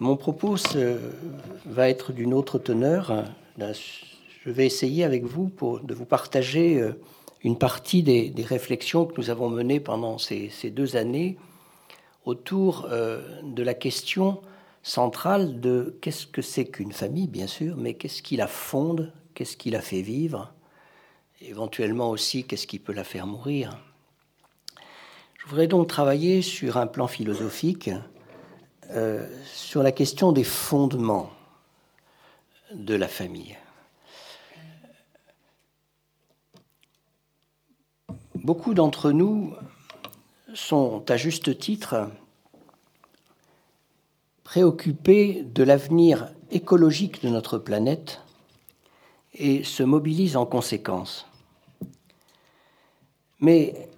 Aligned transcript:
Mon 0.00 0.16
propos 0.16 0.56
va 1.66 1.90
être 1.90 2.14
d'une 2.14 2.32
autre 2.32 2.58
teneur. 2.58 3.26
Je 3.58 4.50
vais 4.50 4.64
essayer 4.64 5.04
avec 5.04 5.24
vous 5.24 5.52
de 5.82 5.92
vous 5.92 6.06
partager 6.06 6.80
euh, 6.80 6.92
une 7.44 7.58
partie 7.58 8.02
des, 8.02 8.32
réflexions 8.38 9.04
que 9.04 9.20
nous 9.20 9.28
avons 9.28 9.50
menées 9.50 9.78
pendant 9.78 10.16
ces, 10.16 10.50
deux 10.64 10.96
années 10.96 11.36
autour 12.24 12.86
euh, 12.90 13.20
de 13.42 13.62
la 13.62 13.74
question 13.74 14.40
centrale 14.82 15.60
de 15.60 15.98
qu'est-ce 16.00 16.26
que 16.26 16.40
c'est 16.40 16.64
qu'une 16.64 16.92
famille, 16.92 17.28
bien 17.28 17.46
sûr, 17.46 17.76
mais 17.76 17.92
qu'est-ce 17.92 18.22
qui 18.22 18.36
la 18.36 18.46
fonde, 18.46 19.12
qu'est-ce 19.34 19.58
qui 19.58 19.68
la 19.68 19.82
fait 19.82 20.00
vivre, 20.00 20.54
éventuellement 21.42 22.08
aussi 22.08 22.44
qu'est-ce 22.44 22.66
qui 22.66 22.78
peut 22.78 22.94
la 22.94 23.04
faire 23.04 23.26
mourir. 23.26 23.78
Je 25.36 25.46
voudrais 25.46 25.66
donc 25.66 25.88
travailler 25.88 26.40
sur 26.40 26.78
un 26.78 26.86
plan 26.86 27.06
philosophique 27.06 27.90
euh, 28.92 29.26
sur 29.52 29.82
la 29.82 29.92
question 29.92 30.32
des 30.32 30.44
fondements 30.44 31.30
de 32.74 32.94
la 32.94 33.08
famille. 33.08 33.56
Beaucoup 38.34 38.74
d'entre 38.74 39.12
nous 39.12 39.54
sont 40.54 41.08
à 41.08 41.16
juste 41.16 41.58
titre 41.58 42.10
préoccupés 44.42 45.44
de 45.44 45.62
l'avenir 45.62 46.32
écologique 46.50 47.22
de 47.22 47.28
notre 47.28 47.58
planète 47.58 48.20
et 49.34 49.62
se 49.62 49.84
mobilisent 49.84 50.36
en 50.36 50.46
conséquence. 50.46 51.26
Mais 53.38 53.88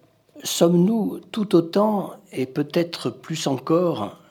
sommes-nous 0.45 1.21
tout 1.31 1.55
autant 1.55 2.15
et 2.33 2.45
peut-être 2.45 3.09
plus 3.09 3.47
encore 3.47 4.22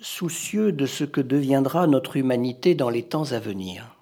soucieux 0.00 0.72
de 0.72 0.86
ce 0.86 1.04
que 1.04 1.20
deviendra 1.20 1.86
notre 1.86 2.16
humanité 2.16 2.74
dans 2.74 2.90
les 2.90 3.02
temps 3.02 3.32
à 3.32 3.38
venir. 3.38 3.96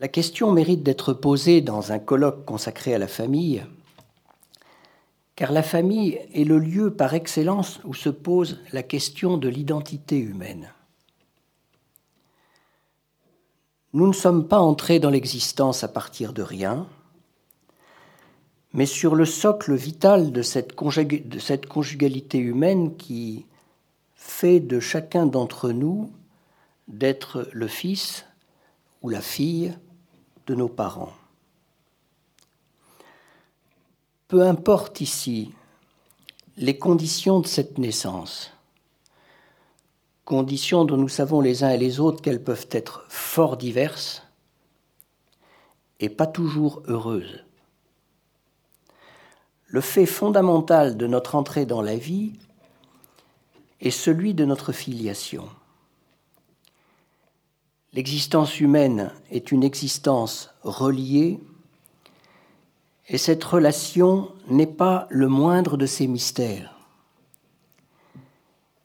La 0.00 0.08
question 0.08 0.50
mérite 0.52 0.82
d'être 0.82 1.12
posée 1.12 1.60
dans 1.60 1.92
un 1.92 1.98
colloque 1.98 2.44
consacré 2.44 2.94
à 2.94 2.98
la 2.98 3.08
famille, 3.08 3.64
car 5.36 5.52
la 5.52 5.62
famille 5.62 6.20
est 6.34 6.44
le 6.44 6.58
lieu 6.58 6.92
par 6.92 7.14
excellence 7.14 7.80
où 7.84 7.94
se 7.94 8.08
pose 8.08 8.60
la 8.72 8.82
question 8.82 9.38
de 9.38 9.48
l'identité 9.48 10.18
humaine. 10.18 10.72
Nous 13.92 14.06
ne 14.06 14.12
sommes 14.12 14.48
pas 14.48 14.58
entrés 14.58 14.98
dans 14.98 15.10
l'existence 15.10 15.84
à 15.84 15.88
partir 15.88 16.32
de 16.32 16.42
rien, 16.42 16.86
mais 18.72 18.86
sur 18.86 19.14
le 19.14 19.24
socle 19.24 19.74
vital 19.74 20.32
de 20.32 20.42
cette, 20.42 20.74
conjugalité 20.74 22.38
humaine 22.38 22.96
qui 22.96 23.46
fait 24.14 24.60
de 24.60 24.80
chacun 24.80 25.26
d'entre 25.26 25.70
nous 25.72 26.10
d'être 26.88 27.48
le 27.52 27.68
fils 27.68 28.24
ou 29.02 29.08
la 29.08 29.20
fille 29.20 29.76
de 30.46 30.54
nos 30.54 30.68
parents. 30.68 31.12
Peu 34.28 34.42
importe 34.42 35.00
ici 35.00 35.52
les 36.56 36.78
conditions 36.78 37.40
de 37.40 37.46
cette 37.46 37.78
naissance, 37.78 38.52
conditions 40.24 40.84
dont 40.84 40.96
nous 40.96 41.08
savons 41.08 41.40
les 41.40 41.64
uns 41.64 41.70
et 41.70 41.78
les 41.78 42.00
autres 42.00 42.22
qu'elles 42.22 42.42
peuvent 42.42 42.68
être 42.70 43.04
fort 43.08 43.56
diverses 43.56 44.22
et 46.00 46.08
pas 46.08 46.26
toujours 46.26 46.82
heureuses 46.86 47.44
le 49.72 49.80
fait 49.80 50.04
fondamental 50.04 50.98
de 50.98 51.06
notre 51.06 51.34
entrée 51.34 51.64
dans 51.64 51.80
la 51.80 51.96
vie 51.96 52.34
est 53.80 53.90
celui 53.90 54.34
de 54.34 54.44
notre 54.44 54.70
filiation. 54.70 55.48
L'existence 57.94 58.60
humaine 58.60 59.10
est 59.30 59.50
une 59.50 59.64
existence 59.64 60.50
reliée 60.62 61.40
et 63.08 63.16
cette 63.16 63.42
relation 63.42 64.30
n'est 64.48 64.66
pas 64.66 65.06
le 65.08 65.26
moindre 65.26 65.78
de 65.78 65.86
ses 65.86 66.06
mystères. 66.06 66.78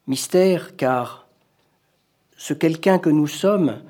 Mystère 0.07 0.77
car 0.77 1.27
ce 2.37 2.53
quelqu'un 2.53 2.97
que 2.97 3.09
nous 3.09 3.27
sommes, 3.27 3.81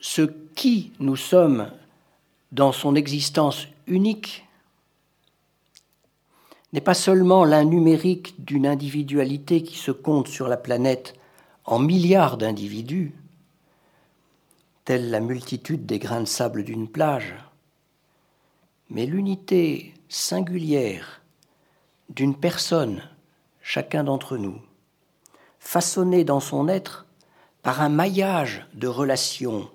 ce 0.00 0.22
qui 0.54 0.92
nous 1.00 1.16
sommes 1.16 1.72
dans 2.52 2.70
son 2.70 2.94
existence 2.94 3.66
unique, 3.88 4.45
n'est 6.76 6.82
pas 6.82 6.92
seulement 6.92 7.46
l'un 7.46 7.64
numérique 7.64 8.34
d'une 8.44 8.66
individualité 8.66 9.62
qui 9.62 9.78
se 9.78 9.90
compte 9.90 10.28
sur 10.28 10.46
la 10.46 10.58
planète 10.58 11.14
en 11.64 11.78
milliards 11.78 12.36
d'individus, 12.36 13.14
telle 14.84 15.08
la 15.08 15.20
multitude 15.20 15.86
des 15.86 15.98
grains 15.98 16.20
de 16.20 16.26
sable 16.26 16.64
d'une 16.64 16.86
plage, 16.86 17.34
mais 18.90 19.06
l'unité 19.06 19.94
singulière 20.10 21.22
d'une 22.10 22.36
personne, 22.36 23.02
chacun 23.62 24.04
d'entre 24.04 24.36
nous, 24.36 24.60
façonnée 25.58 26.24
dans 26.24 26.40
son 26.40 26.68
être 26.68 27.06
par 27.62 27.80
un 27.80 27.88
maillage 27.88 28.66
de 28.74 28.86
relations 28.86 29.70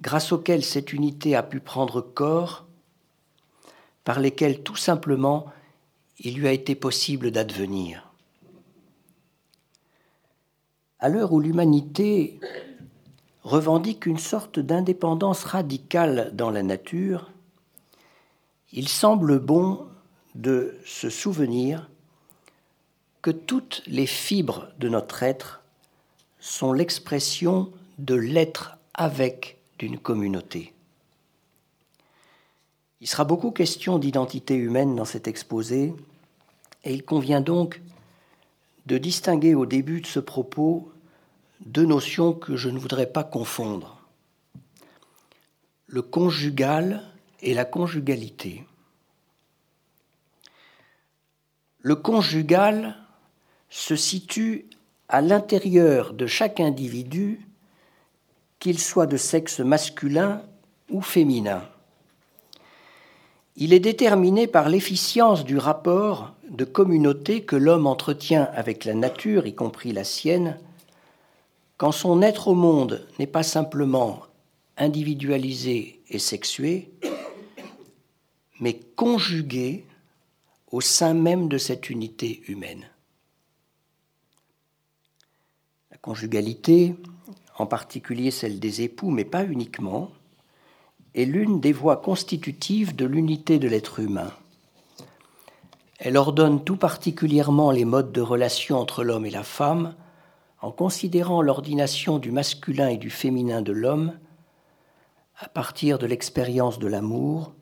grâce 0.00 0.32
auxquelles 0.32 0.64
cette 0.64 0.92
unité 0.92 1.36
a 1.36 1.44
pu 1.44 1.60
prendre 1.60 2.00
corps, 2.00 2.66
par 4.02 4.18
lesquelles 4.18 4.64
tout 4.64 4.74
simplement 4.74 5.46
il 6.22 6.34
lui 6.34 6.46
a 6.46 6.52
été 6.52 6.74
possible 6.74 7.30
d'advenir. 7.30 8.06
À 10.98 11.08
l'heure 11.08 11.32
où 11.32 11.40
l'humanité 11.40 12.38
revendique 13.42 14.04
une 14.04 14.18
sorte 14.18 14.58
d'indépendance 14.58 15.44
radicale 15.44 16.30
dans 16.34 16.50
la 16.50 16.62
nature, 16.62 17.30
il 18.72 18.86
semble 18.88 19.38
bon 19.38 19.86
de 20.34 20.76
se 20.84 21.08
souvenir 21.08 21.88
que 23.22 23.30
toutes 23.30 23.82
les 23.86 24.06
fibres 24.06 24.68
de 24.78 24.90
notre 24.90 25.22
être 25.22 25.62
sont 26.38 26.74
l'expression 26.74 27.72
de 27.98 28.14
l'être 28.14 28.76
avec 28.92 29.58
d'une 29.78 29.98
communauté. 29.98 30.74
Il 33.00 33.06
sera 33.06 33.24
beaucoup 33.24 33.50
question 33.50 33.98
d'identité 33.98 34.54
humaine 34.54 34.94
dans 34.94 35.06
cet 35.06 35.26
exposé, 35.26 35.94
et 36.84 36.94
il 36.94 37.04
convient 37.04 37.40
donc 37.40 37.80
de 38.86 38.98
distinguer 38.98 39.54
au 39.54 39.66
début 39.66 40.00
de 40.00 40.06
ce 40.06 40.20
propos 40.20 40.90
deux 41.60 41.84
notions 41.84 42.32
que 42.32 42.56
je 42.56 42.68
ne 42.68 42.78
voudrais 42.78 43.06
pas 43.06 43.24
confondre. 43.24 44.00
Le 45.86 46.02
conjugal 46.02 47.02
et 47.42 47.54
la 47.54 47.64
conjugalité. 47.64 48.64
Le 51.80 51.96
conjugal 51.96 52.96
se 53.68 53.96
situe 53.96 54.66
à 55.08 55.20
l'intérieur 55.20 56.12
de 56.12 56.26
chaque 56.26 56.60
individu, 56.60 57.46
qu'il 58.58 58.78
soit 58.78 59.06
de 59.06 59.16
sexe 59.16 59.60
masculin 59.60 60.42
ou 60.90 61.00
féminin. 61.00 61.66
Il 63.56 63.72
est 63.72 63.80
déterminé 63.80 64.46
par 64.46 64.68
l'efficience 64.68 65.44
du 65.44 65.58
rapport 65.58 66.34
de 66.50 66.64
communauté 66.64 67.44
que 67.44 67.56
l'homme 67.56 67.86
entretient 67.86 68.50
avec 68.54 68.84
la 68.84 68.94
nature, 68.94 69.46
y 69.46 69.54
compris 69.54 69.92
la 69.92 70.04
sienne, 70.04 70.58
quand 71.76 71.92
son 71.92 72.20
être 72.22 72.48
au 72.48 72.54
monde 72.54 73.06
n'est 73.18 73.26
pas 73.26 73.44
simplement 73.44 74.20
individualisé 74.76 76.02
et 76.10 76.18
sexué, 76.18 76.90
mais 78.58 78.78
conjugué 78.96 79.86
au 80.70 80.80
sein 80.80 81.14
même 81.14 81.48
de 81.48 81.56
cette 81.56 81.88
unité 81.88 82.42
humaine. 82.48 82.90
La 85.90 85.98
conjugalité, 85.98 86.94
en 87.58 87.66
particulier 87.66 88.30
celle 88.30 88.58
des 88.58 88.82
époux, 88.82 89.10
mais 89.10 89.24
pas 89.24 89.44
uniquement, 89.44 90.10
est 91.14 91.24
l'une 91.24 91.60
des 91.60 91.72
voies 91.72 91.96
constitutives 91.96 92.94
de 92.94 93.04
l'unité 93.04 93.58
de 93.58 93.68
l'être 93.68 94.00
humain. 94.00 94.32
Elle 96.02 96.16
ordonne 96.16 96.64
tout 96.64 96.78
particulièrement 96.78 97.70
les 97.70 97.84
modes 97.84 98.10
de 98.10 98.22
relation 98.22 98.78
entre 98.78 99.04
l'homme 99.04 99.26
et 99.26 99.30
la 99.30 99.42
femme, 99.42 99.94
en 100.62 100.72
considérant 100.72 101.42
l'ordination 101.42 102.18
du 102.18 102.32
masculin 102.32 102.88
et 102.88 102.96
du 102.96 103.10
féminin 103.10 103.60
de 103.60 103.72
l'homme 103.72 104.14
à 105.38 105.48
partir 105.48 105.98
de 105.98 106.06
l'expérience 106.06 106.78
de 106.78 106.86
l'amour, 106.86 107.52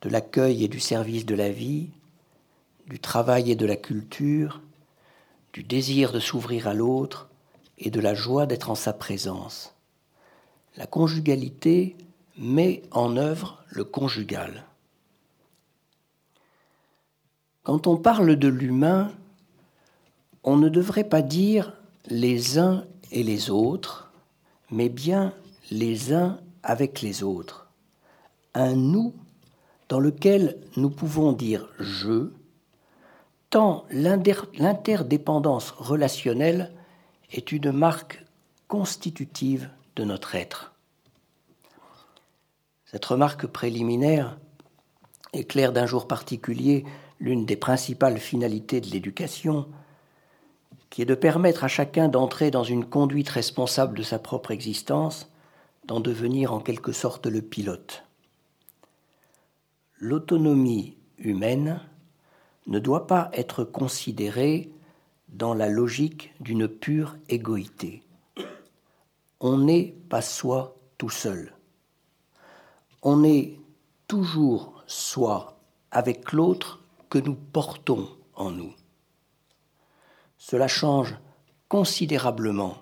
de 0.00 0.08
l'accueil 0.08 0.64
et 0.64 0.68
du 0.68 0.80
service 0.80 1.26
de 1.26 1.34
la 1.34 1.50
vie, 1.50 1.90
du 2.86 2.98
travail 2.98 3.50
et 3.50 3.56
de 3.56 3.66
la 3.66 3.76
culture, 3.76 4.62
du 5.52 5.62
désir 5.62 6.12
de 6.12 6.20
s'ouvrir 6.20 6.68
à 6.68 6.74
l'autre 6.74 7.28
et 7.78 7.90
de 7.90 8.00
la 8.00 8.14
joie 8.14 8.46
d'être 8.46 8.70
en 8.70 8.74
sa 8.74 8.94
présence. 8.94 9.74
La 10.78 10.86
conjugalité 10.86 11.96
met 12.38 12.82
en 12.92 13.18
œuvre 13.18 13.62
le 13.68 13.84
conjugal. 13.84 14.64
Quand 17.66 17.88
on 17.88 17.96
parle 17.96 18.36
de 18.36 18.46
l'humain, 18.46 19.10
on 20.44 20.56
ne 20.56 20.68
devrait 20.68 21.02
pas 21.02 21.20
dire 21.20 21.72
les 22.06 22.60
uns 22.60 22.84
et 23.10 23.24
les 23.24 23.50
autres, 23.50 24.12
mais 24.70 24.88
bien 24.88 25.32
les 25.72 26.12
uns 26.12 26.38
avec 26.62 27.02
les 27.02 27.24
autres. 27.24 27.66
Un 28.54 28.76
nous 28.76 29.14
dans 29.88 29.98
lequel 29.98 30.60
nous 30.76 30.90
pouvons 30.90 31.32
dire 31.32 31.68
je, 31.80 32.30
tant 33.50 33.84
l'interdépendance 33.90 35.72
relationnelle 35.72 36.70
est 37.32 37.50
une 37.50 37.72
marque 37.72 38.24
constitutive 38.68 39.68
de 39.96 40.04
notre 40.04 40.36
être. 40.36 40.72
Cette 42.84 43.06
remarque 43.06 43.48
préliminaire 43.48 44.38
éclaire 45.32 45.72
d'un 45.72 45.86
jour 45.86 46.06
particulier 46.06 46.84
l'une 47.20 47.46
des 47.46 47.56
principales 47.56 48.18
finalités 48.18 48.80
de 48.80 48.90
l'éducation, 48.90 49.66
qui 50.90 51.02
est 51.02 51.06
de 51.06 51.14
permettre 51.14 51.64
à 51.64 51.68
chacun 51.68 52.08
d'entrer 52.08 52.50
dans 52.50 52.64
une 52.64 52.84
conduite 52.84 53.28
responsable 53.28 53.96
de 53.98 54.02
sa 54.02 54.18
propre 54.18 54.50
existence, 54.50 55.30
d'en 55.84 56.00
devenir 56.00 56.52
en 56.52 56.60
quelque 56.60 56.92
sorte 56.92 57.26
le 57.26 57.42
pilote. 57.42 58.04
L'autonomie 59.98 60.96
humaine 61.18 61.80
ne 62.66 62.78
doit 62.78 63.06
pas 63.06 63.30
être 63.32 63.64
considérée 63.64 64.70
dans 65.28 65.54
la 65.54 65.68
logique 65.68 66.34
d'une 66.40 66.68
pure 66.68 67.16
égoïté. 67.28 68.02
On 69.40 69.58
n'est 69.58 69.94
pas 70.08 70.22
soi 70.22 70.76
tout 70.98 71.10
seul. 71.10 71.52
On 73.02 73.22
est 73.22 73.58
toujours 74.08 74.82
soi 74.86 75.58
avec 75.90 76.32
l'autre 76.32 76.80
que 77.08 77.18
nous 77.18 77.34
portons 77.34 78.08
en 78.34 78.50
nous. 78.50 78.74
Cela 80.38 80.68
change 80.68 81.16
considérablement 81.68 82.78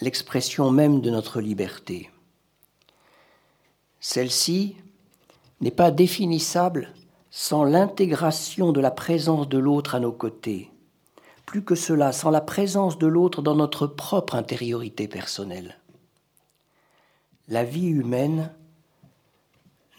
l'expression 0.00 0.70
même 0.70 1.00
de 1.00 1.10
notre 1.10 1.40
liberté. 1.40 2.10
Celle-ci 4.00 4.76
n'est 5.60 5.70
pas 5.70 5.90
définissable 5.90 6.92
sans 7.30 7.64
l'intégration 7.64 8.72
de 8.72 8.80
la 8.80 8.90
présence 8.90 9.48
de 9.48 9.58
l'autre 9.58 9.94
à 9.94 10.00
nos 10.00 10.12
côtés. 10.12 10.70
Plus 11.44 11.64
que 11.64 11.74
cela, 11.74 12.12
sans 12.12 12.30
la 12.30 12.40
présence 12.40 12.98
de 12.98 13.06
l'autre 13.06 13.42
dans 13.42 13.54
notre 13.54 13.86
propre 13.86 14.34
intériorité 14.34 15.06
personnelle. 15.08 15.78
La 17.48 17.62
vie 17.62 17.88
humaine 17.88 18.52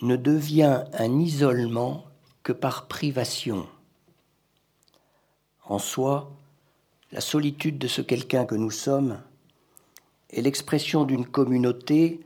ne 0.01 0.15
devient 0.15 0.83
un 0.93 1.19
isolement 1.19 2.06
par 2.53 2.87
privation. 2.87 3.67
En 5.65 5.79
soi, 5.79 6.31
la 7.11 7.21
solitude 7.21 7.77
de 7.77 7.87
ce 7.87 8.01
quelqu'un 8.01 8.45
que 8.45 8.55
nous 8.55 8.71
sommes 8.71 9.19
est 10.29 10.41
l'expression 10.41 11.03
d'une 11.03 11.25
communauté 11.25 12.21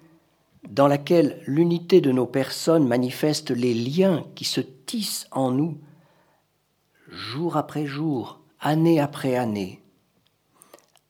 dans 0.69 0.87
laquelle 0.87 1.41
l'unité 1.47 2.01
de 2.01 2.11
nos 2.11 2.25
personnes 2.25 2.87
manifeste 2.87 3.51
les 3.51 3.73
liens 3.73 4.25
qui 4.35 4.45
se 4.45 4.61
tissent 4.61 5.27
en 5.31 5.51
nous 5.51 5.77
jour 7.09 7.57
après 7.57 7.85
jour, 7.85 8.39
année 8.59 8.99
après 8.99 9.35
année, 9.35 9.81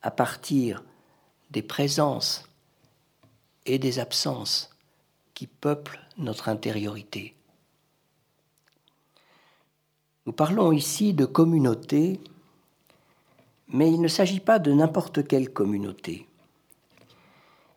à 0.02 0.12
partir 0.12 0.84
des 1.52 1.62
présences 1.62 2.50
et 3.66 3.78
des 3.78 4.00
absences 4.00 4.72
qui 5.34 5.48
peuplent 5.48 6.00
notre 6.18 6.50
intériorité. 6.50 7.36
Nous 10.28 10.34
parlons 10.34 10.72
ici 10.72 11.14
de 11.14 11.26
communauté, 11.26 12.20
mais 13.70 13.92
il 13.92 14.02
ne 14.02 14.08
s'agit 14.08 14.40
pas 14.40 14.60
de 14.60 14.72
n'importe 14.72 15.28
quelle 15.28 15.52
communauté. 15.52 16.28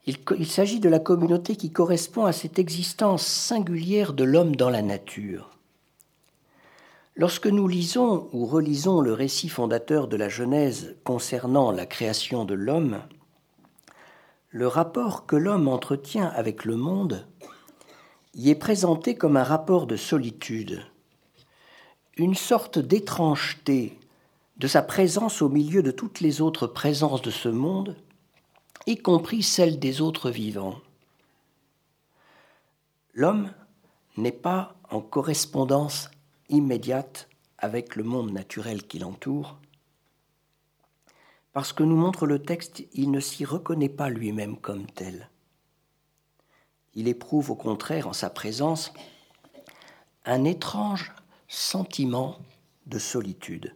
Il, 0.07 0.47
s'agit 0.47 0.81
de 0.81 0.91
la 0.91 0.99
communauté 0.99 1.57
qui 1.57 1.71
correspond 1.71 2.27
à 2.27 2.33
cette 2.33 2.59
existence 2.59 3.27
singulière 3.27 4.13
de 4.13 4.25
l'homme 4.25 4.55
dans 4.55 4.69
la 4.69 4.83
nature. 4.83 5.51
Lorsque 7.17 7.47
nous 7.47 7.67
lisons 7.67 8.29
ou 8.35 8.45
relisons 8.45 9.01
le 9.01 9.15
récit 9.15 9.49
fondateur 9.49 10.07
de 10.07 10.17
la 10.17 10.29
Genèse 10.29 10.97
concernant 11.05 11.73
la 11.73 11.87
création 11.87 12.45
de 12.45 12.53
l'homme, 12.53 13.01
le 14.51 14.69
rapport 14.69 15.25
que 15.25 15.37
l'homme 15.37 15.69
entretient 15.69 16.29
avec 16.29 16.67
le 16.67 16.77
monde 16.77 17.27
y 18.35 18.51
est 18.51 18.55
présenté 18.55 19.15
comme 19.15 19.39
un 19.39 19.45
rapport 19.45 19.87
de 19.87 19.97
solitude, 19.97 20.83
une 22.17 22.35
sorte 22.35 22.79
d'étrangeté 22.79 23.99
de 24.57 24.69
sa 24.69 24.83
présence 24.83 25.43
au 25.43 25.49
milieu 25.49 25.83
de 25.83 25.91
toutes 25.91 26.21
les 26.21 26.41
autres 26.41 26.67
présences 26.67 27.23
de 27.23 27.31
ce 27.31 27.49
monde, 27.49 27.97
y 28.87 28.97
compris 28.97 29.43
celles 29.43 29.79
des 29.79 30.01
autres 30.01 30.31
vivants. 30.31 30.81
L'homme 33.15 33.51
n'est 34.17 34.33
pas 34.33 34.77
en 34.91 35.01
correspondance 35.01 36.11
immédiate 36.49 37.29
avec 37.59 37.97
le 37.97 38.05
monde 38.05 38.31
naturel 38.31 38.87
qui 38.87 38.99
l'entoure. 38.99 39.59
Parce 41.53 41.73
que 41.73 41.83
nous 41.83 41.97
montre 41.97 42.27
le 42.27 42.41
texte, 42.41 42.85
il 42.93 43.11
ne 43.11 43.21
s'y 43.21 43.45
reconnaît 43.45 43.89
pas 43.89 44.09
lui-même 44.09 44.57
comme 44.57 44.87
tel. 44.87 45.31
Il 46.95 47.09
éprouve 47.09 47.51
au 47.51 47.57
contraire 47.57 48.07
en 48.07 48.13
sa 48.13 48.31
présence 48.31 48.93
un 50.25 50.45
étrange 50.45 51.13
sentiment 51.55 52.39
de 52.87 52.99
solitude. 52.99 53.75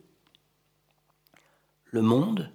Le 1.87 2.03
monde 2.03 2.51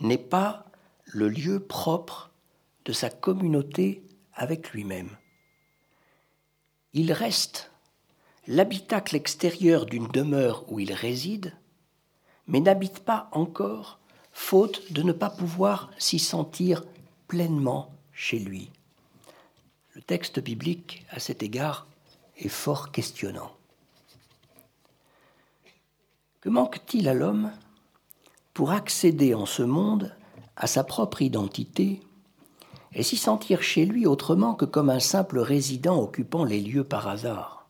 n'est 0.00 0.18
pas 0.18 0.64
le 1.04 1.28
lieu 1.28 1.60
propre 1.60 2.30
de 2.86 2.92
sa 2.92 3.10
communauté 3.10 4.02
avec 4.32 4.72
lui-même. 4.72 5.10
Il 6.94 7.12
reste 7.12 7.70
l'habitacle 8.46 9.14
extérieur 9.14 9.84
d'une 9.84 10.08
demeure 10.08 10.64
où 10.72 10.80
il 10.80 10.92
réside, 10.92 11.54
mais 12.46 12.60
n'habite 12.60 13.00
pas 13.00 13.28
encore, 13.32 14.00
faute 14.32 14.90
de 14.92 15.02
ne 15.02 15.12
pas 15.12 15.30
pouvoir 15.30 15.90
s'y 15.98 16.18
sentir 16.18 16.82
pleinement 17.28 17.92
chez 18.12 18.38
lui. 18.38 18.70
Le 19.92 20.00
texte 20.00 20.40
biblique, 20.40 21.04
à 21.10 21.20
cet 21.20 21.42
égard, 21.42 21.86
est 22.38 22.48
fort 22.48 22.90
questionnant. 22.90 23.52
Que 26.40 26.48
manque-t-il 26.48 27.06
à 27.08 27.14
l'homme 27.14 27.52
pour 28.54 28.70
accéder 28.70 29.34
en 29.34 29.44
ce 29.44 29.62
monde 29.62 30.14
à 30.56 30.66
sa 30.66 30.84
propre 30.84 31.20
identité 31.20 32.00
et 32.92 33.02
s'y 33.02 33.18
sentir 33.18 33.62
chez 33.62 33.84
lui 33.84 34.06
autrement 34.06 34.54
que 34.54 34.64
comme 34.64 34.88
un 34.88 35.00
simple 35.00 35.38
résident 35.38 36.00
occupant 36.00 36.44
les 36.44 36.60
lieux 36.60 36.84
par 36.84 37.08
hasard? 37.08 37.68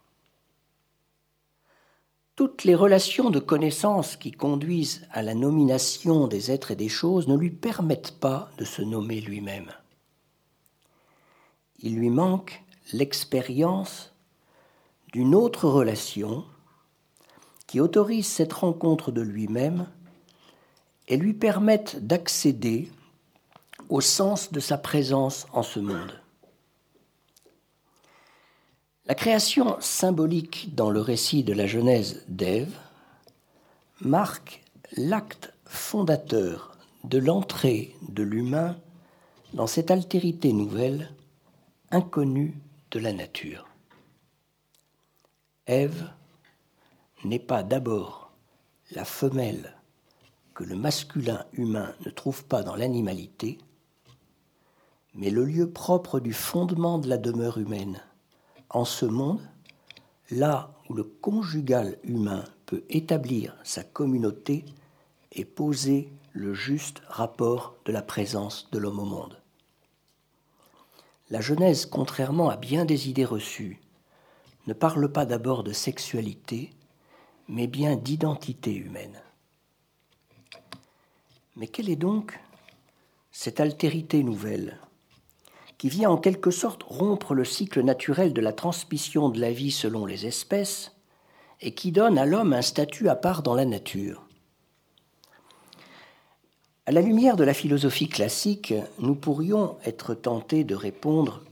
Toutes 2.36 2.64
les 2.64 2.76
relations 2.76 3.30
de 3.30 3.40
connaissance 3.40 4.16
qui 4.16 4.30
conduisent 4.30 5.06
à 5.10 5.22
la 5.22 5.34
nomination 5.34 6.28
des 6.28 6.50
êtres 6.52 6.70
et 6.70 6.76
des 6.76 6.88
choses 6.88 7.26
ne 7.26 7.36
lui 7.36 7.50
permettent 7.50 8.18
pas 8.20 8.50
de 8.56 8.64
se 8.64 8.82
nommer 8.82 9.20
lui-même. 9.20 9.72
Il 11.80 11.96
lui 11.96 12.08
manque 12.08 12.62
l'expérience 12.92 14.14
d'une 15.12 15.34
autre 15.34 15.68
relation 15.68 16.44
qui 17.70 17.78
autorise 17.78 18.26
cette 18.26 18.52
rencontre 18.52 19.12
de 19.12 19.20
lui-même 19.20 19.86
et 21.06 21.16
lui 21.16 21.34
permettent 21.34 22.04
d'accéder 22.04 22.90
au 23.88 24.00
sens 24.00 24.50
de 24.50 24.58
sa 24.58 24.76
présence 24.76 25.46
en 25.52 25.62
ce 25.62 25.78
monde. 25.78 26.20
La 29.06 29.14
création 29.14 29.76
symbolique 29.78 30.74
dans 30.74 30.90
le 30.90 31.00
récit 31.00 31.44
de 31.44 31.52
la 31.52 31.68
Genèse 31.68 32.24
d'Ève 32.26 32.76
marque 34.00 34.64
l'acte 34.96 35.54
fondateur 35.64 36.76
de 37.04 37.18
l'entrée 37.18 37.94
de 38.08 38.24
l'humain 38.24 38.80
dans 39.54 39.68
cette 39.68 39.92
altérité 39.92 40.52
nouvelle, 40.52 41.12
inconnue 41.92 42.58
de 42.90 42.98
la 42.98 43.12
nature. 43.12 43.68
Ève 45.68 46.10
n'est 47.24 47.38
pas 47.38 47.62
d'abord 47.62 48.32
la 48.92 49.04
femelle 49.04 49.76
que 50.54 50.64
le 50.64 50.76
masculin 50.76 51.44
humain 51.52 51.94
ne 52.04 52.10
trouve 52.10 52.44
pas 52.44 52.62
dans 52.62 52.76
l'animalité, 52.76 53.58
mais 55.14 55.30
le 55.30 55.44
lieu 55.44 55.70
propre 55.70 56.20
du 56.20 56.32
fondement 56.32 56.98
de 56.98 57.08
la 57.08 57.18
demeure 57.18 57.58
humaine. 57.58 58.00
En 58.68 58.84
ce 58.84 59.06
monde, 59.06 59.40
là 60.30 60.72
où 60.88 60.94
le 60.94 61.04
conjugal 61.04 61.98
humain 62.04 62.44
peut 62.66 62.84
établir 62.88 63.56
sa 63.64 63.82
communauté 63.82 64.64
et 65.32 65.44
poser 65.44 66.12
le 66.32 66.54
juste 66.54 67.02
rapport 67.08 67.74
de 67.84 67.92
la 67.92 68.02
présence 68.02 68.68
de 68.70 68.78
l'homme 68.78 69.00
au 69.00 69.04
monde. 69.04 69.40
La 71.30 71.40
Genèse, 71.40 71.86
contrairement 71.86 72.50
à 72.50 72.56
bien 72.56 72.84
des 72.84 73.08
idées 73.08 73.24
reçues, 73.24 73.80
ne 74.66 74.72
parle 74.72 75.10
pas 75.10 75.26
d'abord 75.26 75.64
de 75.64 75.72
sexualité, 75.72 76.70
mais 77.50 77.66
bien 77.66 77.96
d'identité 77.96 78.72
humaine. 78.72 79.20
Mais 81.56 81.66
quelle 81.66 81.90
est 81.90 81.96
donc 81.96 82.38
cette 83.32 83.58
altérité 83.58 84.22
nouvelle 84.22 84.78
qui 85.76 85.88
vient 85.88 86.10
en 86.10 86.16
quelque 86.16 86.52
sorte 86.52 86.84
rompre 86.84 87.34
le 87.34 87.44
cycle 87.44 87.82
naturel 87.82 88.32
de 88.32 88.40
la 88.40 88.52
transmission 88.52 89.30
de 89.30 89.40
la 89.40 89.50
vie 89.50 89.72
selon 89.72 90.06
les 90.06 90.26
espèces 90.26 90.92
et 91.60 91.74
qui 91.74 91.90
donne 91.90 92.18
à 92.18 92.24
l'homme 92.24 92.52
un 92.52 92.62
statut 92.62 93.08
à 93.08 93.16
part 93.16 93.42
dans 93.42 93.54
la 93.54 93.64
nature? 93.64 94.22
À 96.86 96.92
la 96.92 97.00
lumière 97.00 97.36
de 97.36 97.44
la 97.44 97.54
philosophie 97.54 98.08
classique, 98.08 98.74
nous 99.00 99.14
pourrions 99.16 99.76
être 99.84 100.14
tentés 100.14 100.64
de 100.64 100.74
répondre 100.74 101.42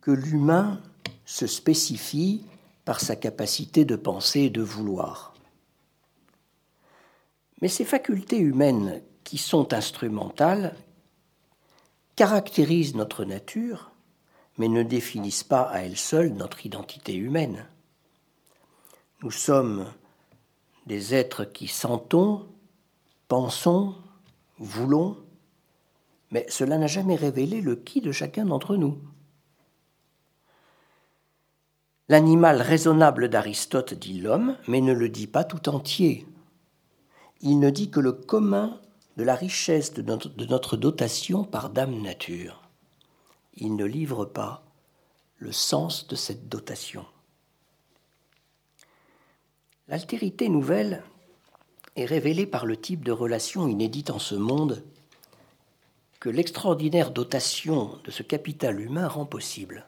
que 0.00 0.10
l'humain 0.10 0.80
se 1.24 1.46
spécifie 1.46 2.42
par 2.86 3.00
sa 3.00 3.16
capacité 3.16 3.84
de 3.84 3.96
penser 3.96 4.42
et 4.42 4.50
de 4.50 4.62
vouloir. 4.62 5.34
Mais 7.60 7.68
ces 7.68 7.84
facultés 7.84 8.38
humaines 8.38 9.02
qui 9.24 9.38
sont 9.38 9.74
instrumentales 9.74 10.74
caractérisent 12.14 12.94
notre 12.94 13.24
nature, 13.24 13.90
mais 14.56 14.68
ne 14.68 14.84
définissent 14.84 15.44
pas 15.44 15.62
à 15.62 15.80
elles 15.80 15.98
seules 15.98 16.32
notre 16.32 16.64
identité 16.64 17.14
humaine. 17.14 17.66
Nous 19.22 19.32
sommes 19.32 19.92
des 20.86 21.12
êtres 21.12 21.44
qui 21.44 21.66
sentons, 21.66 22.46
pensons, 23.26 23.96
voulons, 24.58 25.16
mais 26.30 26.46
cela 26.48 26.78
n'a 26.78 26.86
jamais 26.86 27.16
révélé 27.16 27.60
le 27.60 27.74
qui 27.74 28.00
de 28.00 28.12
chacun 28.12 28.44
d'entre 28.44 28.76
nous. 28.76 28.98
L'animal 32.08 32.62
raisonnable 32.62 33.28
d'Aristote 33.28 33.94
dit 33.94 34.20
l'homme, 34.20 34.56
mais 34.68 34.80
ne 34.80 34.92
le 34.92 35.08
dit 35.08 35.26
pas 35.26 35.42
tout 35.42 35.68
entier. 35.68 36.24
Il 37.40 37.58
ne 37.58 37.68
dit 37.68 37.90
que 37.90 37.98
le 37.98 38.12
commun 38.12 38.80
de 39.16 39.24
la 39.24 39.34
richesse 39.34 39.92
de 39.92 40.02
notre, 40.02 40.76
dotation 40.76 41.42
par 41.42 41.70
dame 41.70 42.00
nature. 42.00 42.62
Il 43.54 43.74
ne 43.74 43.84
livre 43.84 44.24
pas 44.24 44.62
le 45.38 45.50
sens 45.50 46.06
de 46.06 46.14
cette 46.14 46.48
dotation. 46.48 47.04
L'altérité 49.88 50.48
nouvelle 50.48 51.02
est 51.96 52.04
révélée 52.04 52.46
par 52.46 52.66
le 52.66 52.76
type 52.76 53.04
de 53.04 53.12
relation 53.12 53.66
inédite 53.66 54.10
en 54.10 54.18
ce 54.18 54.34
monde 54.36 54.84
que 56.20 56.28
l'extraordinaire 56.28 57.10
dotation 57.10 57.98
de 58.04 58.10
ce 58.10 58.22
capital 58.22 58.80
humain 58.80 59.08
rend 59.08 59.26
possible 59.26 59.86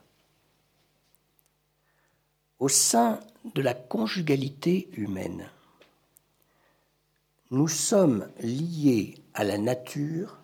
au 2.58 2.68
sein 2.68 3.20
de 3.54 3.62
la 3.62 3.74
conjugalité 3.74 4.88
humaine. 4.92 5.48
Nous 7.50 7.68
sommes 7.68 8.28
liés 8.40 9.14
à 9.34 9.44
la 9.44 9.58
nature 9.58 10.38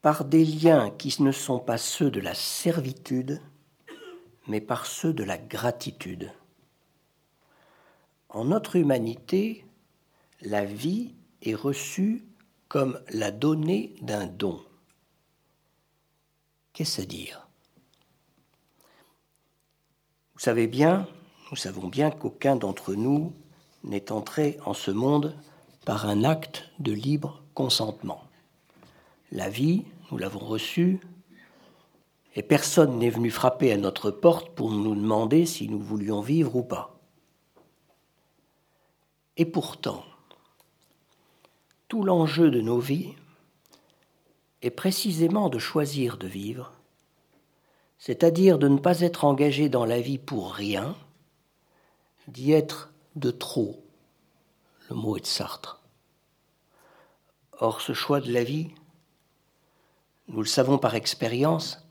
par 0.00 0.24
des 0.24 0.44
liens 0.44 0.90
qui 0.90 1.22
ne 1.22 1.32
sont 1.32 1.60
pas 1.60 1.78
ceux 1.78 2.10
de 2.10 2.20
la 2.20 2.34
servitude, 2.34 3.40
mais 4.48 4.60
par 4.60 4.86
ceux 4.86 5.12
de 5.12 5.24
la 5.24 5.38
gratitude. 5.38 6.32
En 8.28 8.46
notre 8.46 8.76
humanité, 8.76 9.64
la 10.40 10.64
vie 10.64 11.14
est 11.42 11.54
reçue 11.54 12.24
comme 12.68 13.00
la 13.10 13.30
donnée 13.30 13.94
d'un 14.00 14.26
don. 14.26 14.64
Qu'est-ce 16.72 17.02
à 17.02 17.04
dire? 17.04 17.46
Savez 20.42 20.66
bien, 20.66 21.06
nous 21.52 21.56
savons 21.56 21.86
bien 21.86 22.10
qu'aucun 22.10 22.56
d'entre 22.56 22.94
nous 22.94 23.32
n'est 23.84 24.10
entré 24.10 24.58
en 24.66 24.74
ce 24.74 24.90
monde 24.90 25.36
par 25.84 26.08
un 26.08 26.24
acte 26.24 26.68
de 26.80 26.90
libre 26.90 27.44
consentement. 27.54 28.24
La 29.30 29.48
vie, 29.48 29.84
nous 30.10 30.18
l'avons 30.18 30.40
reçue, 30.40 30.98
et 32.34 32.42
personne 32.42 32.98
n'est 32.98 33.08
venu 33.08 33.30
frapper 33.30 33.70
à 33.70 33.76
notre 33.76 34.10
porte 34.10 34.52
pour 34.56 34.72
nous 34.72 34.96
demander 34.96 35.46
si 35.46 35.68
nous 35.68 35.78
voulions 35.78 36.20
vivre 36.20 36.56
ou 36.56 36.64
pas. 36.64 36.98
Et 39.36 39.46
pourtant, 39.46 40.04
tout 41.86 42.02
l'enjeu 42.02 42.50
de 42.50 42.60
nos 42.60 42.80
vies 42.80 43.14
est 44.62 44.70
précisément 44.70 45.48
de 45.48 45.60
choisir 45.60 46.16
de 46.18 46.26
vivre 46.26 46.72
c'est-à-dire 48.04 48.58
de 48.58 48.66
ne 48.66 48.78
pas 48.78 49.02
être 49.02 49.24
engagé 49.24 49.68
dans 49.68 49.84
la 49.84 50.00
vie 50.00 50.18
pour 50.18 50.54
rien, 50.54 50.96
d'y 52.26 52.50
être 52.50 52.92
de 53.14 53.30
trop. 53.30 53.80
Le 54.90 54.96
mot 54.96 55.16
est 55.16 55.20
de 55.20 55.26
Sartre. 55.26 55.80
Or, 57.60 57.80
ce 57.80 57.92
choix 57.92 58.20
de 58.20 58.32
la 58.32 58.42
vie, 58.42 58.70
nous 60.26 60.40
le 60.40 60.48
savons 60.48 60.78
par 60.78 60.96
expérience, 60.96 61.86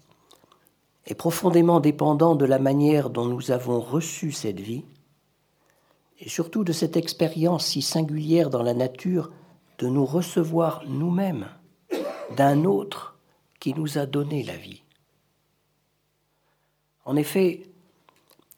est 1.05 1.15
profondément 1.15 1.79
dépendant 1.79 2.35
de 2.35 2.43
la 2.45 2.59
manière 2.59 3.09
dont 3.09 3.25
nous 3.25 3.51
avons 3.51 3.79
reçu 3.79 4.33
cette 4.33 4.59
vie, 4.59 4.83
et 6.19 6.27
surtout 6.27 6.65
de 6.65 6.73
cette 6.73 6.97
expérience 6.97 7.67
si 7.67 7.81
singulière 7.81 8.49
dans 8.49 8.63
la 8.63 8.73
nature 8.73 9.31
de 9.77 9.87
nous 9.87 10.05
recevoir 10.05 10.83
nous-mêmes 10.87 11.47
d'un 12.35 12.65
autre 12.65 13.17
qui 13.61 13.73
nous 13.73 13.97
a 13.97 14.05
donné 14.05 14.43
la 14.43 14.57
vie. 14.57 14.80
En 17.05 17.15
effet, 17.15 17.63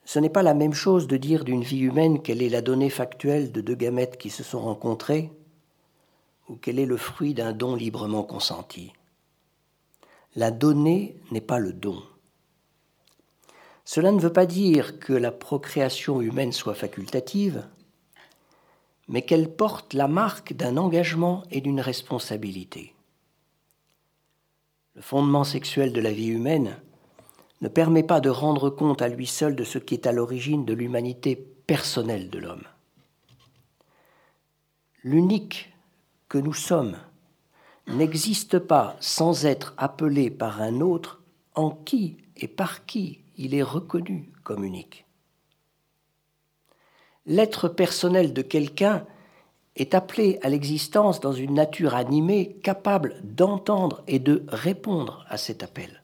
ce 0.06 0.20
n'est 0.20 0.30
pas 0.30 0.44
la 0.44 0.54
même 0.54 0.74
chose 0.74 1.08
de 1.08 1.18
dire 1.18 1.46
d'une 1.46 1.64
vie 1.64 1.80
humaine 1.80 2.22
qu'elle 2.22 2.42
est 2.42 2.50
la 2.50 2.62
donnée 2.62 2.90
factuelle 2.90 3.52
de 3.52 3.62
deux 3.62 3.76
gamètes 3.76 4.18
qui 4.18 4.30
se 4.30 4.44
sont 4.44 4.60
rencontrées 4.60 5.32
ou 6.50 6.56
qu'elle 6.56 6.80
est 6.80 6.86
le 6.86 6.98
fruit 6.98 7.34
d'un 7.34 7.54
don 7.54 7.76
librement 7.76 8.24
consenti. 8.24 8.92
La 10.36 10.52
donnée 10.52 11.16
n'est 11.32 11.42
pas 11.42 11.60
le 11.60 11.72
don. 11.72 12.04
Cela 13.86 14.12
ne 14.12 14.20
veut 14.20 14.34
pas 14.34 14.46
dire 14.46 15.00
que 15.00 15.14
la 15.14 15.32
procréation 15.32 16.22
humaine 16.22 16.52
soit 16.52 16.74
facultative, 16.74 17.66
mais 19.08 19.22
qu'elle 19.22 19.54
porte 19.54 19.94
la 19.94 20.08
marque 20.08 20.54
d'un 20.54 20.78
engagement 20.78 21.44
et 21.52 21.62
d'une 21.62 21.82
responsabilité. 21.82 22.94
Le 24.96 25.02
fondement 25.02 25.44
sexuel 25.44 25.92
de 25.92 26.02
la 26.02 26.12
vie 26.12 26.28
humaine 26.28 26.78
ne 27.64 27.70
permet 27.70 28.04
pas 28.04 28.20
de 28.20 28.30
rendre 28.30 28.70
compte 28.70 29.02
à 29.02 29.08
lui 29.08 29.26
seul 29.26 29.56
de 29.56 29.64
ce 29.64 29.78
qui 29.78 29.94
est 29.94 30.06
à 30.06 30.12
l'origine 30.12 30.66
de 30.66 30.74
l'humanité 30.74 31.38
personnelle 31.38 32.30
de 32.30 32.38
l'homme. 32.38 32.66
L'unique 35.02 35.74
que 36.28 36.38
nous 36.38 36.54
sommes 36.54 36.98
n'existe 37.88 38.60
pas 38.60 38.98
sans 39.00 39.46
être 39.46 39.74
appelé 39.78 40.30
par 40.30 40.62
un 40.62 40.82
autre 40.82 41.22
en 41.56 41.72
qui 41.72 42.18
et 42.36 42.50
par 42.50 42.86
qui 42.86 43.22
il 43.38 43.56
est 43.56 43.64
reconnu 43.64 44.30
comme 44.44 44.66
unique. 44.66 45.06
L'être 47.26 47.70
personnel 47.70 48.34
de 48.34 48.42
quelqu'un 48.42 49.06
est 49.78 49.96
appelé 49.96 50.38
à 50.42 50.50
l'existence 50.50 51.22
dans 51.22 51.32
une 51.32 51.54
nature 51.54 51.96
animée 51.96 52.58
capable 52.62 53.16
d'entendre 53.24 54.04
et 54.08 54.20
de 54.20 54.44
répondre 54.50 55.26
à 55.30 55.38
cet 55.38 55.64
appel. 55.64 56.03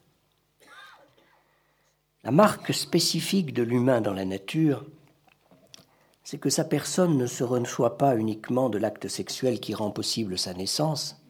La 2.22 2.30
marque 2.30 2.74
spécifique 2.74 3.54
de 3.54 3.62
l'humain 3.62 4.02
dans 4.02 4.12
la 4.12 4.26
nature, 4.26 4.84
c'est 6.22 6.38
que 6.38 6.50
sa 6.50 6.64
personne 6.64 7.16
ne 7.16 7.26
se 7.26 7.42
reçoit 7.42 7.96
pas 7.96 8.14
uniquement 8.14 8.68
de 8.68 8.76
l'acte 8.76 9.08
sexuel 9.08 9.58
qui 9.58 9.74
rend 9.74 9.90
possible 9.90 10.38
sa 10.38 10.52
naissance, 10.52 11.22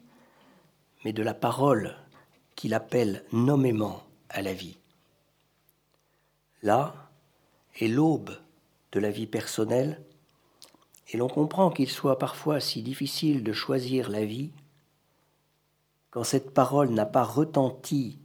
mais 1.05 1.13
de 1.13 1.23
la 1.23 1.33
parole 1.33 1.97
qu'il 2.57 2.75
appelle 2.75 3.25
nommément 3.33 4.03
à 4.29 4.43
la 4.43 4.53
vie. 4.53 4.79
Là 6.63 6.95
est 7.81 7.89
l'aube 7.89 8.37
de 8.91 8.99
la 8.99 9.13
vie 9.13 9.29
personnelle, 9.29 10.03
et 11.13 11.17
l'on 11.17 11.29
comprend 11.29 11.71
qu'il 11.71 11.89
soit 11.89 12.19
parfois 12.19 12.59
si 12.59 12.83
difficile 12.83 13.45
de 13.45 13.53
choisir 13.53 14.11
la 14.11 14.25
vie 14.25 14.51
quand 16.11 16.25
cette 16.25 16.53
parole 16.53 16.91
n'a 16.91 17.07
pas 17.07 17.23
retenti 17.23 18.19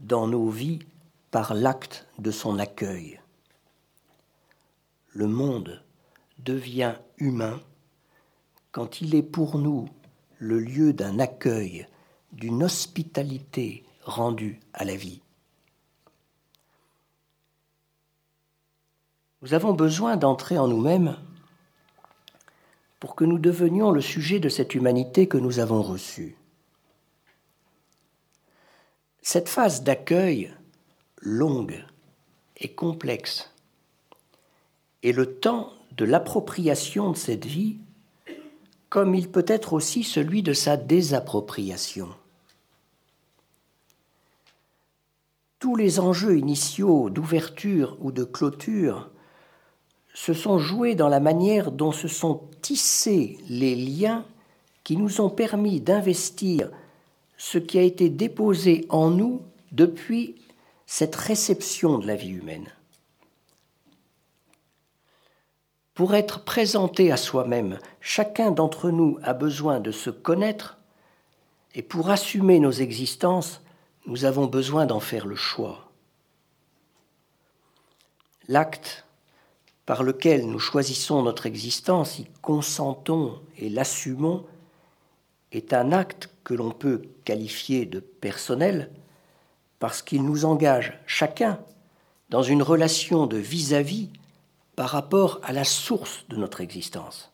dans 0.00 0.26
nos 0.26 0.48
vies 0.48 0.80
par 1.34 1.52
l'acte 1.52 2.06
de 2.20 2.30
son 2.30 2.60
accueil. 2.60 3.20
Le 5.08 5.26
monde 5.26 5.82
devient 6.38 6.94
humain 7.18 7.60
quand 8.70 9.00
il 9.00 9.16
est 9.16 9.22
pour 9.24 9.58
nous 9.58 9.88
le 10.38 10.60
lieu 10.60 10.92
d'un 10.92 11.18
accueil, 11.18 11.88
d'une 12.30 12.62
hospitalité 12.62 13.84
rendue 14.04 14.60
à 14.74 14.84
la 14.84 14.94
vie. 14.94 15.22
Nous 19.42 19.54
avons 19.54 19.72
besoin 19.72 20.16
d'entrer 20.16 20.56
en 20.56 20.68
nous-mêmes 20.68 21.16
pour 23.00 23.16
que 23.16 23.24
nous 23.24 23.40
devenions 23.40 23.90
le 23.90 24.00
sujet 24.00 24.38
de 24.38 24.48
cette 24.48 24.76
humanité 24.76 25.26
que 25.26 25.38
nous 25.38 25.58
avons 25.58 25.82
reçue. 25.82 26.36
Cette 29.20 29.48
phase 29.48 29.82
d'accueil 29.82 30.54
longue 31.24 31.82
et 32.58 32.68
complexe. 32.68 33.50
Et 35.02 35.12
le 35.12 35.34
temps 35.34 35.72
de 35.96 36.04
l'appropriation 36.04 37.10
de 37.10 37.16
cette 37.16 37.46
vie 37.46 37.78
comme 38.88 39.16
il 39.16 39.28
peut 39.28 39.44
être 39.48 39.72
aussi 39.72 40.04
celui 40.04 40.44
de 40.44 40.52
sa 40.52 40.76
désappropriation. 40.76 42.08
Tous 45.58 45.74
les 45.74 45.98
enjeux 45.98 46.38
initiaux 46.38 47.10
d'ouverture 47.10 47.96
ou 48.00 48.12
de 48.12 48.22
clôture 48.22 49.10
se 50.12 50.32
sont 50.32 50.60
joués 50.60 50.94
dans 50.94 51.08
la 51.08 51.18
manière 51.18 51.72
dont 51.72 51.90
se 51.90 52.06
sont 52.06 52.42
tissés 52.62 53.38
les 53.48 53.74
liens 53.74 54.24
qui 54.84 54.96
nous 54.96 55.20
ont 55.20 55.30
permis 55.30 55.80
d'investir 55.80 56.70
ce 57.36 57.58
qui 57.58 57.78
a 57.78 57.82
été 57.82 58.10
déposé 58.10 58.86
en 58.90 59.10
nous 59.10 59.42
depuis 59.72 60.36
cette 60.96 61.16
réception 61.16 61.98
de 61.98 62.06
la 62.06 62.14
vie 62.14 62.28
humaine. 62.28 62.72
Pour 65.92 66.14
être 66.14 66.44
présenté 66.44 67.10
à 67.10 67.16
soi-même, 67.16 67.80
chacun 68.00 68.52
d'entre 68.52 68.90
nous 68.90 69.18
a 69.24 69.34
besoin 69.34 69.80
de 69.80 69.90
se 69.90 70.10
connaître 70.10 70.78
et 71.74 71.82
pour 71.82 72.10
assumer 72.10 72.60
nos 72.60 72.70
existences, 72.70 73.60
nous 74.06 74.24
avons 74.24 74.46
besoin 74.46 74.86
d'en 74.86 75.00
faire 75.00 75.26
le 75.26 75.34
choix. 75.34 75.90
L'acte 78.46 79.04
par 79.86 80.04
lequel 80.04 80.46
nous 80.46 80.60
choisissons 80.60 81.24
notre 81.24 81.46
existence, 81.46 82.20
y 82.20 82.26
consentons 82.40 83.42
et 83.58 83.68
l'assumons, 83.68 84.46
est 85.50 85.72
un 85.72 85.90
acte 85.90 86.30
que 86.44 86.54
l'on 86.54 86.70
peut 86.70 87.02
qualifier 87.24 87.84
de 87.84 87.98
personnel 87.98 88.92
parce 89.84 90.00
qu'il 90.00 90.24
nous 90.24 90.46
engage 90.46 90.98
chacun 91.04 91.60
dans 92.30 92.42
une 92.42 92.62
relation 92.62 93.26
de 93.26 93.36
vis-à-vis 93.36 94.08
par 94.76 94.88
rapport 94.88 95.40
à 95.42 95.52
la 95.52 95.64
source 95.64 96.24
de 96.30 96.36
notre 96.36 96.62
existence. 96.62 97.30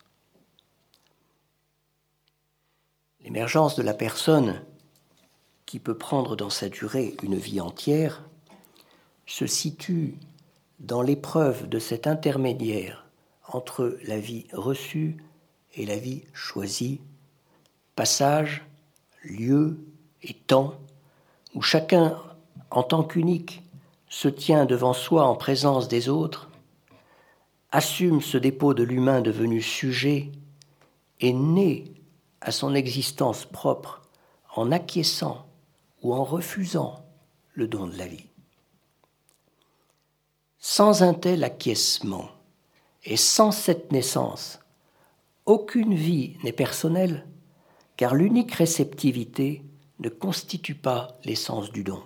L'émergence 3.23 3.77
de 3.77 3.85
la 3.85 3.95
personne 3.95 4.65
qui 5.65 5.79
peut 5.79 5.97
prendre 5.97 6.35
dans 6.35 6.51
sa 6.51 6.69
durée 6.69 7.15
une 7.23 7.37
vie 7.37 7.61
entière 7.61 8.25
se 9.27 9.47
situe 9.47 10.17
dans 10.81 11.03
l'épreuve 11.03 11.69
de 11.69 11.79
cet 11.79 12.09
intermédiaire 12.09 13.07
entre 13.47 13.97
la 14.09 14.19
vie 14.19 14.49
reçue 14.53 15.19
et 15.75 15.87
la 15.87 15.99
vie 15.99 16.25
choisie, 16.33 17.01
passage, 17.95 18.65
lieu 19.23 19.79
et 20.25 20.35
temps, 20.35 20.75
où 21.55 21.63
chacun, 21.63 22.21
en 22.71 22.83
tant 22.83 23.03
qu'unique, 23.03 23.63
se 24.09 24.29
tient 24.29 24.67
devant 24.67 24.93
soi 24.93 25.25
en 25.27 25.37
présence 25.37 25.89
des 25.89 26.09
autres, 26.09 26.51
assume 27.71 28.21
ce 28.21 28.37
dépôt 28.37 28.75
de 28.75 28.83
l'humain 28.83 29.21
devenu 29.21 29.63
sujet 29.63 30.33
et 31.21 31.33
naît 31.33 31.85
à 32.41 32.51
son 32.51 32.75
existence 32.75 33.45
propre 33.45 34.03
en 34.57 34.73
acquiesçant 34.73 35.47
ou 36.03 36.13
en 36.13 36.25
refusant 36.25 37.05
le 37.55 37.69
don 37.69 37.87
de 37.87 37.97
la 37.97 38.07
vie. 38.07 38.27
Sans 40.59 41.03
un 41.03 41.15
tel 41.15 41.45
acquiescement 41.45 42.29
et 43.05 43.17
sans 43.17 43.53
cette 43.53 43.93
naissance, 43.93 44.59
aucune 45.47 45.95
vie 45.95 46.37
n'est 46.43 46.53
personnelle, 46.53 47.27
car 47.97 48.15
l'unique 48.15 48.53
réceptivité 48.53 49.63
ne 50.01 50.09
constitue 50.09 50.75
pas 50.75 51.19
l'essence 51.25 51.71
du 51.71 51.85
don. 51.85 52.03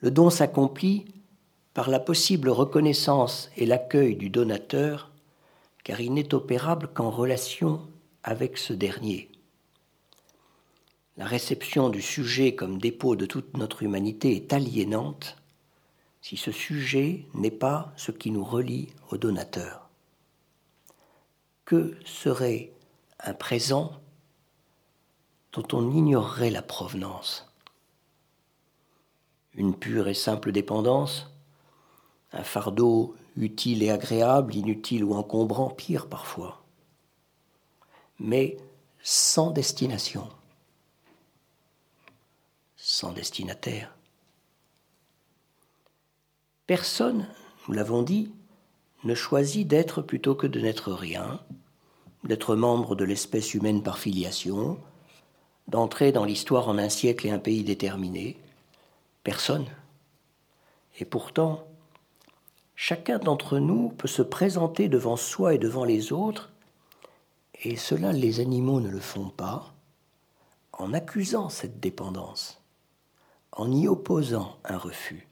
Le 0.00 0.10
don 0.10 0.30
s'accomplit 0.30 1.06
par 1.74 1.90
la 1.90 1.98
possible 1.98 2.48
reconnaissance 2.48 3.50
et 3.56 3.66
l'accueil 3.66 4.16
du 4.16 4.30
donateur, 4.30 5.10
car 5.82 6.00
il 6.00 6.14
n'est 6.14 6.34
opérable 6.34 6.88
qu'en 6.88 7.10
relation 7.10 7.80
avec 8.22 8.58
ce 8.58 8.72
dernier. 8.72 9.30
La 11.16 11.26
réception 11.26 11.88
du 11.88 12.00
sujet 12.00 12.54
comme 12.54 12.78
dépôt 12.78 13.16
de 13.16 13.26
toute 13.26 13.56
notre 13.56 13.82
humanité 13.82 14.36
est 14.36 14.52
aliénante 14.52 15.36
si 16.20 16.36
ce 16.36 16.52
sujet 16.52 17.26
n'est 17.34 17.50
pas 17.50 17.92
ce 17.96 18.12
qui 18.12 18.30
nous 18.30 18.44
relie 18.44 18.88
au 19.10 19.16
donateur. 19.16 19.88
Que 21.64 21.96
serait 22.04 22.72
un 23.20 23.34
présent 23.34 23.92
dont 25.52 25.66
on 25.72 25.90
ignorerait 25.90 26.50
la 26.50 26.62
provenance? 26.62 27.47
Une 29.58 29.74
pure 29.74 30.06
et 30.06 30.14
simple 30.14 30.52
dépendance 30.52 31.28
Un 32.32 32.44
fardeau 32.44 33.16
utile 33.36 33.82
et 33.82 33.90
agréable, 33.90 34.54
inutile 34.54 35.02
ou 35.02 35.14
encombrant, 35.14 35.68
pire 35.68 36.06
parfois 36.06 36.62
Mais 38.20 38.56
sans 39.02 39.50
destination, 39.50 40.28
sans 42.76 43.12
destinataire 43.12 43.96
Personne, 46.68 47.26
nous 47.66 47.74
l'avons 47.74 48.02
dit, 48.02 48.30
ne 49.02 49.16
choisit 49.16 49.66
d'être 49.66 50.02
plutôt 50.02 50.36
que 50.36 50.46
de 50.46 50.60
n'être 50.60 50.92
rien, 50.92 51.40
d'être 52.22 52.54
membre 52.54 52.94
de 52.94 53.04
l'espèce 53.04 53.54
humaine 53.54 53.82
par 53.82 53.98
filiation, 53.98 54.78
d'entrer 55.66 56.12
dans 56.12 56.24
l'histoire 56.24 56.68
en 56.68 56.78
un 56.78 56.88
siècle 56.88 57.26
et 57.26 57.30
un 57.30 57.40
pays 57.40 57.64
déterminé. 57.64 58.36
Personne. 59.28 59.66
Et 60.98 61.04
pourtant, 61.04 61.68
chacun 62.76 63.18
d'entre 63.18 63.58
nous 63.58 63.90
peut 63.90 64.08
se 64.08 64.22
présenter 64.22 64.88
devant 64.88 65.16
soi 65.16 65.52
et 65.52 65.58
devant 65.58 65.84
les 65.84 66.14
autres, 66.14 66.50
et 67.62 67.76
cela 67.76 68.12
les 68.12 68.40
animaux 68.40 68.80
ne 68.80 68.88
le 68.88 69.00
font 69.00 69.28
pas, 69.28 69.74
en 70.72 70.94
accusant 70.94 71.50
cette 71.50 71.78
dépendance, 71.78 72.62
en 73.52 73.70
y 73.70 73.86
opposant 73.86 74.56
un 74.64 74.78
refus. 74.78 75.28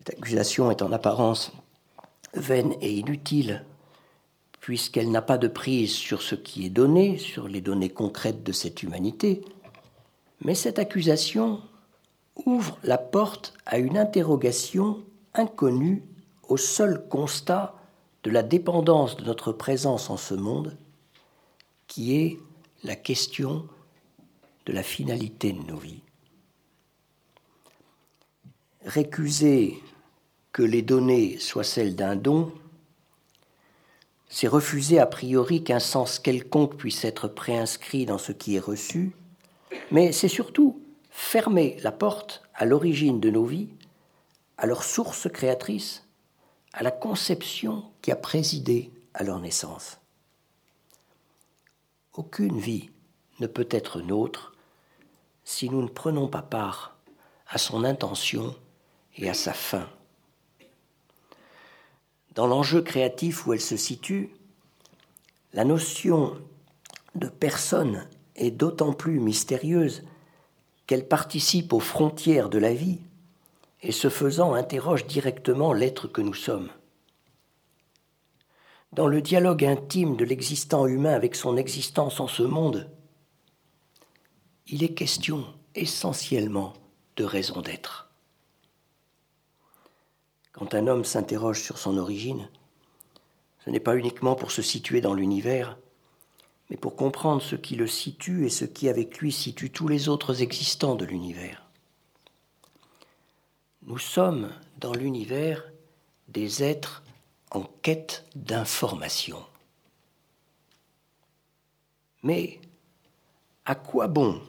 Cette 0.00 0.18
accusation 0.18 0.70
est 0.70 0.82
en 0.82 0.92
apparence 0.92 1.50
vaine 2.34 2.74
et 2.82 2.92
inutile, 2.92 3.64
puisqu'elle 4.60 5.10
n'a 5.10 5.22
pas 5.22 5.38
de 5.38 5.48
prise 5.48 5.94
sur 5.94 6.20
ce 6.20 6.34
qui 6.34 6.66
est 6.66 6.68
donné, 6.68 7.16
sur 7.16 7.48
les 7.48 7.62
données 7.62 7.88
concrètes 7.88 8.42
de 8.42 8.52
cette 8.52 8.82
humanité, 8.82 9.42
mais 10.40 10.54
cette 10.54 10.78
accusation 10.78 11.60
ouvre 12.46 12.78
la 12.82 12.98
porte 12.98 13.54
à 13.66 13.78
une 13.78 13.98
interrogation 13.98 15.02
inconnue 15.34 16.02
au 16.48 16.56
seul 16.56 17.06
constat 17.08 17.74
de 18.22 18.30
la 18.30 18.42
dépendance 18.42 19.16
de 19.16 19.24
notre 19.24 19.52
présence 19.52 20.10
en 20.10 20.16
ce 20.16 20.34
monde, 20.34 20.76
qui 21.86 22.16
est 22.16 22.38
la 22.84 22.96
question 22.96 23.66
de 24.66 24.72
la 24.72 24.82
finalité 24.82 25.52
de 25.52 25.62
nos 25.62 25.76
vies. 25.76 26.02
Récuser 28.84 29.78
que 30.52 30.62
les 30.62 30.82
données 30.82 31.38
soient 31.38 31.64
celles 31.64 31.96
d'un 31.96 32.16
don, 32.16 32.52
c'est 34.28 34.48
refuser 34.48 34.98
a 34.98 35.06
priori 35.06 35.64
qu'un 35.64 35.80
sens 35.80 36.18
quelconque 36.18 36.76
puisse 36.76 37.04
être 37.04 37.28
préinscrit 37.28 38.06
dans 38.06 38.18
ce 38.18 38.32
qui 38.32 38.56
est 38.56 38.60
reçu, 38.60 39.12
mais 39.90 40.12
c'est 40.12 40.28
surtout 40.28 40.82
fermer 41.10 41.76
la 41.82 41.92
porte 41.92 42.42
à 42.54 42.64
l'origine 42.64 43.20
de 43.20 43.30
nos 43.30 43.44
vies, 43.44 43.68
à 44.56 44.66
leur 44.66 44.82
source 44.82 45.28
créatrice, 45.30 46.06
à 46.72 46.82
la 46.82 46.90
conception 46.90 47.84
qui 48.02 48.12
a 48.12 48.16
présidé 48.16 48.92
à 49.14 49.24
leur 49.24 49.38
naissance. 49.40 49.98
Aucune 52.14 52.58
vie 52.58 52.90
ne 53.40 53.46
peut 53.46 53.68
être 53.70 54.00
nôtre 54.00 54.54
si 55.44 55.68
nous 55.68 55.82
ne 55.82 55.88
prenons 55.88 56.28
pas 56.28 56.42
part 56.42 56.96
à 57.48 57.58
son 57.58 57.84
intention 57.84 58.54
et 59.16 59.28
à 59.28 59.34
sa 59.34 59.52
fin 59.52 59.88
dans 62.34 62.46
l'enjeu 62.46 62.80
créatif 62.82 63.46
où 63.46 63.52
elle 63.52 63.60
se 63.60 63.76
situe, 63.76 64.30
la 65.52 65.64
notion 65.64 66.36
de 67.14 67.28
personne 67.28 68.08
est 68.36 68.50
d'autant 68.50 68.92
plus 68.92 69.20
mystérieuse 69.20 70.02
qu'elle 70.86 71.06
participe 71.06 71.72
aux 71.72 71.80
frontières 71.80 72.48
de 72.48 72.58
la 72.58 72.74
vie 72.74 72.98
et 73.82 73.92
ce 73.92 74.08
faisant 74.08 74.54
interroge 74.54 75.06
directement 75.06 75.72
l'être 75.72 76.08
que 76.08 76.20
nous 76.20 76.34
sommes. 76.34 76.70
Dans 78.92 79.06
le 79.06 79.22
dialogue 79.22 79.64
intime 79.64 80.16
de 80.16 80.24
l'existant 80.24 80.86
humain 80.86 81.12
avec 81.12 81.36
son 81.36 81.56
existence 81.56 82.18
en 82.18 82.26
ce 82.26 82.42
monde, 82.42 82.90
il 84.66 84.82
est 84.82 84.94
question 84.94 85.46
essentiellement 85.74 86.74
de 87.16 87.24
raison 87.24 87.60
d'être. 87.60 88.10
Quand 90.52 90.74
un 90.74 90.88
homme 90.88 91.04
s'interroge 91.04 91.62
sur 91.62 91.78
son 91.78 91.96
origine, 91.96 92.48
ce 93.64 93.70
n'est 93.70 93.80
pas 93.80 93.96
uniquement 93.96 94.34
pour 94.34 94.50
se 94.50 94.62
situer 94.62 95.00
dans 95.00 95.14
l'univers, 95.14 95.78
mais 96.70 96.76
pour 96.76 96.94
comprendre 96.94 97.42
ce 97.42 97.56
qui 97.56 97.74
le 97.74 97.88
situe 97.88 98.46
et 98.46 98.50
ce 98.50 98.64
qui 98.64 98.88
avec 98.88 99.18
lui 99.18 99.32
situe 99.32 99.70
tous 99.70 99.88
les 99.88 100.08
autres 100.08 100.40
existants 100.40 100.94
de 100.94 101.04
l'univers. 101.04 101.66
Nous 103.82 103.98
sommes 103.98 104.50
dans 104.78 104.92
l'univers 104.92 105.64
des 106.28 106.62
êtres 106.62 107.02
en 107.50 107.64
quête 107.82 108.24
d'information. 108.36 109.44
Mais 112.22 112.60
à 113.64 113.74
quoi 113.74 114.06
bon 114.06 114.40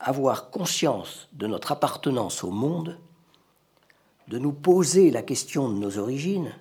avoir 0.00 0.50
conscience 0.50 1.28
de 1.32 1.46
notre 1.46 1.72
appartenance 1.72 2.42
au 2.42 2.50
monde, 2.50 2.98
de 4.26 4.38
nous 4.38 4.52
poser 4.52 5.10
la 5.10 5.22
question 5.22 5.68
de 5.68 5.74
nos 5.74 5.98
origines, 5.98 6.52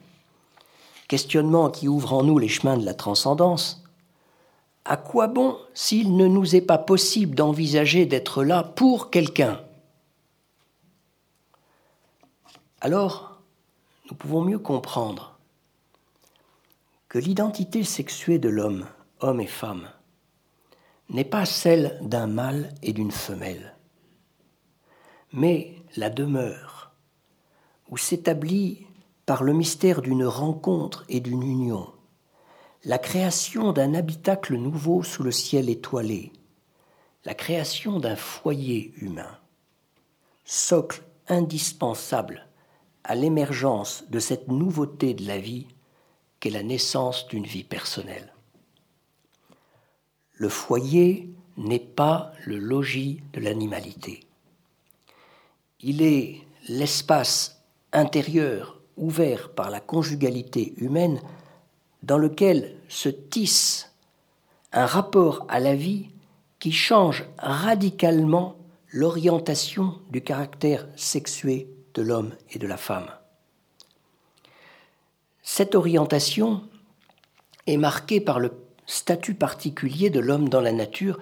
questionnement 1.08 1.70
qui 1.70 1.88
ouvre 1.88 2.14
en 2.14 2.24
nous 2.24 2.38
les 2.38 2.48
chemins 2.48 2.78
de 2.78 2.86
la 2.86 2.94
transcendance, 2.94 3.84
à 4.88 4.96
quoi 4.96 5.28
bon 5.28 5.58
s'il 5.74 6.16
ne 6.16 6.28
nous 6.28 6.56
est 6.56 6.62
pas 6.62 6.78
possible 6.78 7.36
d'envisager 7.36 8.06
d'être 8.06 8.44
là 8.44 8.64
pour 8.64 9.10
quelqu'un? 9.10 9.62
Alors, 12.80 13.42
nous 14.10 14.16
pouvons 14.16 14.42
mieux 14.42 14.60
comprendre 14.60 15.38
que 17.10 17.20
l'identité 17.20 17.84
sexuée 17.84 18.40
de 18.40 18.48
l'homme, 18.48 18.86
homme 19.20 19.42
et 19.42 19.48
femme, 19.48 19.90
n'est 21.10 21.26
pas 21.26 21.46
celle 21.46 21.98
d'un 22.02 22.28
mâle 22.28 22.74
et 22.82 22.94
d'une 22.94 23.12
femelle, 23.12 23.76
mais 25.34 25.76
la 25.98 26.10
demeure 26.10 26.92
où 27.90 27.98
s'établit 27.98 28.88
par 29.26 29.44
le 29.44 29.52
mystère 29.52 30.02
d'une 30.02 30.26
rencontre 30.26 31.04
et 31.10 31.20
d'une 31.20 31.44
union, 31.44 31.92
la 32.88 32.98
création 32.98 33.74
d'un 33.74 33.94
habitacle 33.96 34.56
nouveau 34.56 35.04
sous 35.04 35.22
le 35.22 35.32
ciel 35.34 35.70
étoilé, 35.70 36.32
la 37.26 37.34
création 37.34 38.00
d'un 38.00 38.16
foyer 38.16 38.94
humain, 39.02 39.38
socle 40.46 41.04
indispensable 41.28 42.48
à 43.04 43.14
l'émergence 43.14 44.06
de 44.10 44.20
cette 44.20 44.48
nouveauté 44.48 45.14
de 45.14 45.28
la 45.28 45.38
vie 45.38 45.68
qu'est 46.40 46.50
la 46.50 46.64
naissance 46.64 47.28
d'une 47.28 47.46
vie 47.46 47.66
personnelle. 47.66 48.32
Le 50.32 50.48
foyer 50.48 51.30
n'est 51.58 51.80
pas 51.80 52.32
le 52.46 52.58
logis 52.58 53.22
de 53.34 53.42
l'animalité. 53.42 54.22
Il 55.82 56.02
est 56.02 56.38
l'espace 56.70 57.62
intérieur 57.92 58.80
ouvert 58.96 59.52
par 59.52 59.72
la 59.72 59.82
conjugalité 59.82 60.74
humaine 60.78 61.20
dans 62.04 62.18
lequel 62.18 62.76
se 62.88 63.10
tisse 63.10 63.92
un 64.72 64.86
rapport 64.86 65.46
à 65.50 65.60
la 65.60 65.76
vie 65.76 66.10
qui 66.60 66.72
change 66.72 67.26
radicalement 67.38 68.56
l'orientation 68.92 70.00
du 70.10 70.22
caractère 70.22 70.88
sexué 70.96 71.70
de 71.94 72.02
l'homme 72.02 72.34
et 72.52 72.60
de 72.60 72.68
la 72.68 72.78
femme. 72.78 73.10
Cette 75.42 75.76
orientation 75.76 76.64
est 77.68 77.78
marquée 77.78 78.22
par 78.22 78.40
le 78.40 78.52
statut 78.86 79.36
particulier 79.36 80.10
de 80.10 80.20
l'homme 80.20 80.50
dans 80.50 80.62
la 80.62 80.72
nature, 80.72 81.20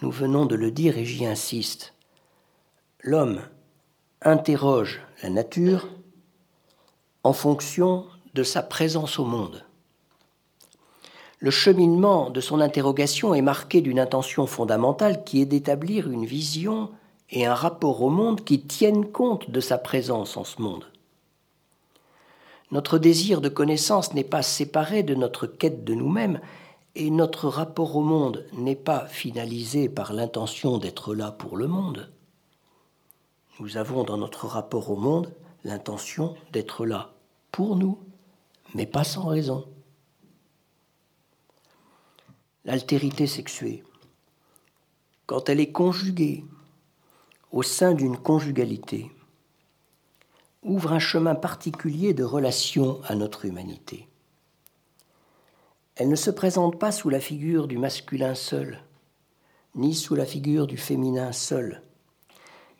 nous 0.00 0.10
venons 0.10 0.46
de 0.46 0.54
le 0.54 0.70
dire 0.70 0.96
et 0.96 1.04
j'y 1.04 1.26
insiste. 1.26 1.92
L'homme 3.00 3.42
interroge 4.22 5.00
la 5.22 5.30
nature 5.30 5.88
en 7.24 7.32
fonction 7.32 8.06
de 8.34 8.42
sa 8.42 8.62
présence 8.62 9.18
au 9.18 9.24
monde. 9.24 9.64
Le 11.40 11.50
cheminement 11.50 12.30
de 12.30 12.40
son 12.40 12.60
interrogation 12.60 13.32
est 13.32 13.42
marqué 13.42 13.80
d'une 13.80 14.00
intention 14.00 14.46
fondamentale 14.46 15.22
qui 15.22 15.40
est 15.40 15.46
d'établir 15.46 16.10
une 16.10 16.24
vision 16.24 16.90
et 17.30 17.46
un 17.46 17.54
rapport 17.54 18.02
au 18.02 18.10
monde 18.10 18.44
qui 18.44 18.62
tiennent 18.62 19.06
compte 19.06 19.50
de 19.50 19.60
sa 19.60 19.78
présence 19.78 20.36
en 20.36 20.44
ce 20.44 20.60
monde. 20.60 20.86
Notre 22.70 22.98
désir 22.98 23.40
de 23.40 23.48
connaissance 23.48 24.14
n'est 24.14 24.24
pas 24.24 24.42
séparé 24.42 25.02
de 25.02 25.14
notre 25.14 25.46
quête 25.46 25.84
de 25.84 25.94
nous-mêmes, 25.94 26.40
et 26.94 27.10
notre 27.10 27.48
rapport 27.48 27.94
au 27.96 28.02
monde 28.02 28.44
n'est 28.52 28.74
pas 28.74 29.06
finalisé 29.06 29.88
par 29.88 30.12
l'intention 30.12 30.78
d'être 30.78 31.14
là 31.14 31.30
pour 31.30 31.56
le 31.56 31.68
monde. 31.68 32.10
Nous 33.60 33.76
avons 33.76 34.02
dans 34.02 34.16
notre 34.16 34.46
rapport 34.46 34.90
au 34.90 34.96
monde 34.96 35.32
l'intention 35.64 36.34
d'être 36.52 36.84
là 36.84 37.12
pour 37.52 37.76
nous, 37.76 37.98
mais 38.74 38.86
pas 38.86 39.04
sans 39.04 39.26
raison. 39.26 39.64
L'altérité 42.68 43.26
sexuée, 43.26 43.82
quand 45.24 45.48
elle 45.48 45.58
est 45.58 45.72
conjuguée 45.72 46.44
au 47.50 47.62
sein 47.62 47.94
d'une 47.94 48.18
conjugalité, 48.18 49.10
ouvre 50.62 50.92
un 50.92 50.98
chemin 50.98 51.34
particulier 51.34 52.12
de 52.12 52.24
relation 52.24 53.00
à 53.04 53.14
notre 53.14 53.46
humanité. 53.46 54.06
Elle 55.96 56.10
ne 56.10 56.14
se 56.14 56.30
présente 56.30 56.78
pas 56.78 56.92
sous 56.92 57.08
la 57.08 57.20
figure 57.20 57.68
du 57.68 57.78
masculin 57.78 58.34
seul, 58.34 58.82
ni 59.74 59.94
sous 59.94 60.14
la 60.14 60.26
figure 60.26 60.66
du 60.66 60.76
féminin 60.76 61.32
seul, 61.32 61.80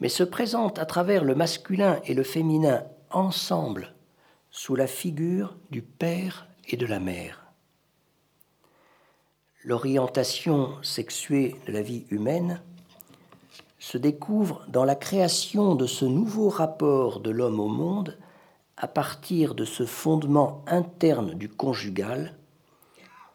mais 0.00 0.10
se 0.10 0.22
présente 0.22 0.78
à 0.78 0.84
travers 0.84 1.24
le 1.24 1.34
masculin 1.34 1.98
et 2.04 2.12
le 2.12 2.24
féminin 2.24 2.84
ensemble, 3.10 3.94
sous 4.50 4.76
la 4.76 4.86
figure 4.86 5.56
du 5.70 5.80
père 5.80 6.46
et 6.66 6.76
de 6.76 6.84
la 6.84 7.00
mère. 7.00 7.47
L'orientation 9.68 10.82
sexuée 10.82 11.54
de 11.66 11.72
la 11.72 11.82
vie 11.82 12.06
humaine 12.08 12.62
se 13.78 13.98
découvre 13.98 14.64
dans 14.68 14.86
la 14.86 14.94
création 14.94 15.74
de 15.74 15.86
ce 15.86 16.06
nouveau 16.06 16.48
rapport 16.48 17.20
de 17.20 17.28
l'homme 17.28 17.60
au 17.60 17.68
monde 17.68 18.16
à 18.78 18.88
partir 18.88 19.54
de 19.54 19.66
ce 19.66 19.84
fondement 19.84 20.64
interne 20.68 21.34
du 21.34 21.50
conjugal 21.50 22.34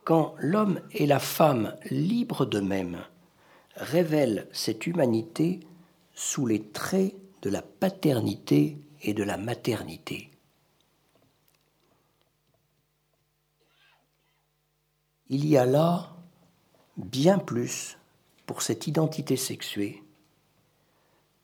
quand 0.05 0.33
l'homme 0.39 0.81
et 0.93 1.05
la 1.05 1.19
femme 1.19 1.75
libres 1.91 2.47
d'eux-mêmes 2.47 3.03
révèlent 3.75 4.47
cette 4.53 4.87
humanité 4.87 5.59
sous 6.15 6.47
les 6.47 6.63
traits 6.63 7.13
de 7.43 7.51
la 7.51 7.61
paternité 7.61 8.79
et 9.03 9.13
de 9.13 9.23
la 9.23 9.37
maternité. 9.37 10.31
Il 15.29 15.45
y 15.45 15.57
a 15.57 15.67
là 15.67 16.12
bien 16.97 17.39
plus 17.39 17.97
pour 18.45 18.61
cette 18.61 18.87
identité 18.87 19.35
sexuée 19.35 20.03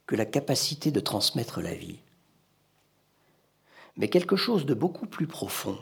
que 0.06 0.16
la 0.16 0.26
capacité 0.26 0.92
de 0.92 1.00
transmettre 1.00 1.62
la 1.62 1.74
vie, 1.74 2.00
mais 3.98 4.08
quelque 4.08 4.36
chose 4.36 4.66
de 4.66 4.74
beaucoup 4.74 5.06
plus 5.06 5.28
profond 5.28 5.78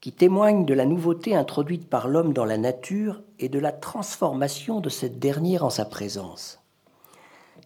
qui 0.00 0.12
témoigne 0.12 0.64
de 0.64 0.72
la 0.72 0.86
nouveauté 0.86 1.36
introduite 1.36 1.88
par 1.88 2.08
l'homme 2.08 2.32
dans 2.32 2.46
la 2.46 2.56
nature 2.56 3.20
et 3.38 3.50
de 3.50 3.58
la 3.58 3.72
transformation 3.72 4.80
de 4.80 4.88
cette 4.88 5.18
dernière 5.18 5.64
en 5.64 5.70
sa 5.70 5.84
présence. 5.84 6.58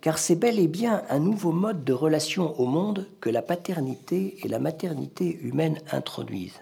Car 0.01 0.19
c'est 0.19 0.35
bel 0.35 0.59
et 0.59 0.67
bien 0.67 1.05
un 1.09 1.21
nouveau 1.21 1.53
mode 1.53 1.85
de 1.85 1.93
relation 1.93 2.59
au 2.61 2.67
monde 2.67 3.07
que 3.21 3.31
la 3.31 3.41
paternité 3.41 4.37
et 4.45 4.49
la 4.49 4.59
maternité 4.59 5.39
humaine 5.41 5.81
introduisent. 5.93 6.61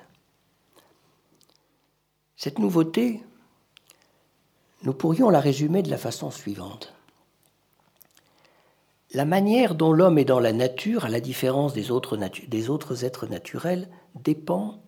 Cette 2.36 2.58
nouveauté, 2.58 3.22
nous 4.84 4.92
pourrions 4.92 5.30
la 5.30 5.40
résumer 5.40 5.82
de 5.82 5.90
la 5.90 5.98
façon 5.98 6.30
suivante. 6.30 6.92
La 9.14 9.24
manière 9.24 9.74
dont 9.74 9.92
l'homme 9.92 10.18
est 10.18 10.24
dans 10.24 10.40
la 10.40 10.52
nature, 10.52 11.04
à 11.04 11.08
la 11.10 11.20
différence 11.20 11.74
des 11.74 11.90
autres, 11.90 13.04
êtres 13.04 13.26
naturels, 13.26 13.88
dépend 14.14 14.82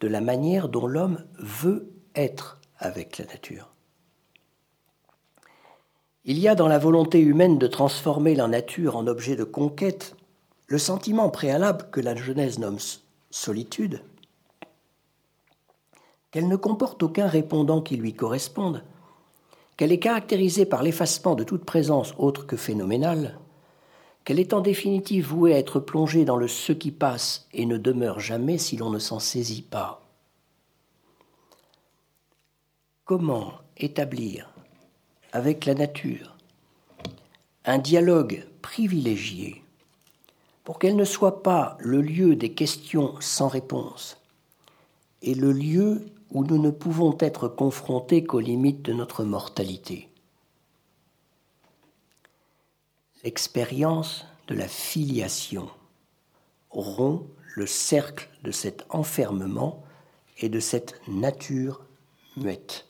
de 0.00 0.08
la 0.08 0.20
manière 0.20 0.68
dont 0.68 0.86
l'homme 0.86 1.24
veut 1.38 1.90
être 2.14 2.60
avec 2.78 3.18
la 3.18 3.26
nature. 3.26 3.68
Il 6.24 6.38
y 6.38 6.48
a 6.48 6.54
dans 6.54 6.68
la 6.68 6.78
volonté 6.78 7.18
humaine 7.18 7.58
de 7.58 7.66
transformer 7.66 8.34
la 8.34 8.46
nature 8.46 8.96
en 8.96 9.06
objet 9.06 9.36
de 9.36 9.44
conquête 9.44 10.14
le 10.68 10.78
sentiment 10.78 11.28
préalable 11.30 11.88
que 11.90 12.00
la 12.00 12.14
Genèse 12.14 12.60
nomme 12.60 12.78
solitude, 13.30 14.02
qu'elle 16.30 16.46
ne 16.46 16.56
comporte 16.56 17.02
aucun 17.02 17.26
répondant 17.26 17.82
qui 17.82 17.96
lui 17.96 18.14
corresponde, 18.14 18.84
qu'elle 19.80 19.92
est 19.92 19.98
caractérisée 19.98 20.66
par 20.66 20.82
l'effacement 20.82 21.34
de 21.34 21.42
toute 21.42 21.64
présence 21.64 22.12
autre 22.18 22.46
que 22.46 22.58
phénoménale, 22.58 23.38
qu'elle 24.24 24.38
est 24.38 24.52
en 24.52 24.60
définitive 24.60 25.28
vouée 25.28 25.54
à 25.54 25.58
être 25.58 25.80
plongée 25.80 26.26
dans 26.26 26.36
le 26.36 26.48
ce 26.48 26.74
qui 26.74 26.90
passe 26.90 27.48
et 27.54 27.64
ne 27.64 27.78
demeure 27.78 28.20
jamais 28.20 28.58
si 28.58 28.76
l'on 28.76 28.90
ne 28.90 28.98
s'en 28.98 29.20
saisit 29.20 29.62
pas. 29.62 30.02
Comment 33.06 33.54
établir 33.78 34.52
avec 35.32 35.64
la 35.64 35.72
nature 35.72 36.36
un 37.64 37.78
dialogue 37.78 38.46
privilégié 38.60 39.62
pour 40.62 40.78
qu'elle 40.78 40.96
ne 40.96 41.06
soit 41.06 41.42
pas 41.42 41.78
le 41.80 42.02
lieu 42.02 42.36
des 42.36 42.52
questions 42.52 43.14
sans 43.18 43.48
réponse 43.48 44.18
et 45.22 45.34
le 45.34 45.52
lieu 45.52 46.04
où 46.30 46.44
nous 46.44 46.58
ne 46.58 46.70
pouvons 46.70 47.16
être 47.20 47.48
confrontés 47.48 48.24
qu'aux 48.24 48.40
limites 48.40 48.82
de 48.82 48.92
notre 48.92 49.24
mortalité 49.24 50.10
l'expérience 53.24 54.26
de 54.48 54.54
la 54.54 54.68
filiation 54.68 55.68
rompt 56.70 57.26
le 57.56 57.66
cercle 57.66 58.28
de 58.42 58.50
cet 58.50 58.86
enfermement 58.90 59.82
et 60.38 60.48
de 60.48 60.60
cette 60.60 61.00
nature 61.08 61.84
muette. 62.36 62.86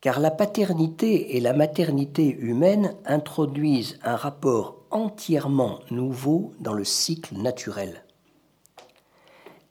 Car 0.00 0.20
la 0.20 0.30
paternité 0.30 1.36
et 1.36 1.40
la 1.40 1.52
maternité 1.52 2.28
humaine 2.28 2.94
introduisent 3.04 3.98
un 4.02 4.16
rapport 4.16 4.82
entièrement 4.90 5.80
nouveau 5.90 6.54
dans 6.60 6.72
le 6.72 6.84
cycle 6.84 7.36
naturel. 7.36 8.04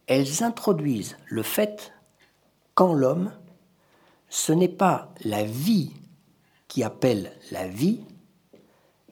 Elles 0.08 0.44
introduisent 0.44 1.18
le 1.26 1.41
fait 1.41 1.94
qu'en 2.76 2.94
l'homme, 2.94 3.32
ce 4.30 4.52
n'est 4.52 4.68
pas 4.68 5.14
la 5.24 5.44
vie 5.44 5.94
qui 6.68 6.84
appelle 6.84 7.32
la 7.52 7.68
vie, 7.68 8.02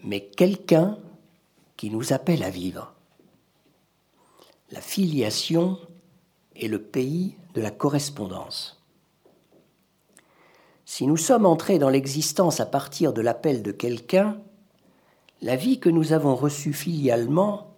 mais 0.04 0.26
quelqu'un 0.26 0.98
qui 1.78 1.90
nous 1.90 2.14
appelle 2.14 2.44
à 2.44 2.50
vivre. 2.50 2.94
La 4.72 4.82
filiation 4.82 5.78
est 6.56 6.68
le 6.68 6.82
pays 6.82 7.38
de 7.54 7.62
la 7.62 7.72
correspondance. 7.72 8.82
Si 10.86 11.08
nous 11.08 11.18
sommes 11.18 11.46
entrés 11.46 11.80
dans 11.80 11.90
l'existence 11.90 12.60
à 12.60 12.66
partir 12.66 13.14
de 13.14 13.22
l'appel 13.22 13.64
de 13.64 13.72
quelqu'un, 13.72 14.38
la 15.42 15.56
vie 15.56 15.80
que 15.80 15.90
nous 15.90 16.14
avons 16.14 16.36
reçue 16.36 16.74
filialement 16.74 17.76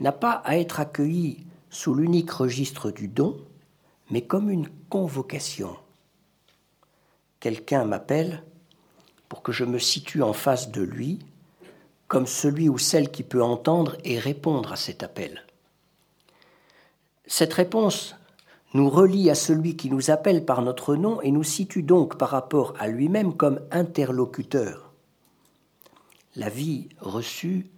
n'a 0.00 0.12
pas 0.12 0.42
à 0.44 0.58
être 0.58 0.80
accueillie 0.80 1.46
sous 1.70 1.94
l'unique 1.94 2.30
registre 2.30 2.90
du 2.90 3.06
don, 3.06 3.36
mais 4.10 4.22
comme 4.22 4.50
une 4.50 4.68
convocation. 4.88 5.76
Quelqu'un 7.38 7.84
m'appelle 7.84 8.42
pour 9.28 9.42
que 9.42 9.52
je 9.52 9.64
me 9.64 9.78
situe 9.78 10.22
en 10.22 10.32
face 10.32 10.70
de 10.70 10.82
lui, 10.82 11.20
comme 12.08 12.26
celui 12.26 12.68
ou 12.68 12.76
celle 12.76 13.10
qui 13.10 13.22
peut 13.22 13.42
entendre 13.42 13.96
et 14.04 14.18
répondre 14.18 14.72
à 14.72 14.76
cet 14.76 15.02
appel. 15.02 15.44
Cette 17.26 17.54
réponse 17.54 18.16
nous 18.74 18.90
relie 18.90 19.30
à 19.30 19.34
celui 19.34 19.76
qui 19.76 19.90
nous 19.90 20.10
appelle 20.10 20.44
par 20.44 20.62
notre 20.62 20.96
nom 20.96 21.20
et 21.22 21.30
nous 21.30 21.44
situe 21.44 21.82
donc 21.82 22.18
par 22.18 22.30
rapport 22.30 22.74
à 22.78 22.88
lui-même 22.88 23.34
comme 23.34 23.60
interlocuteur. 23.70 24.92
La 26.36 26.48
vie 26.48 26.88
reçue 27.00 27.70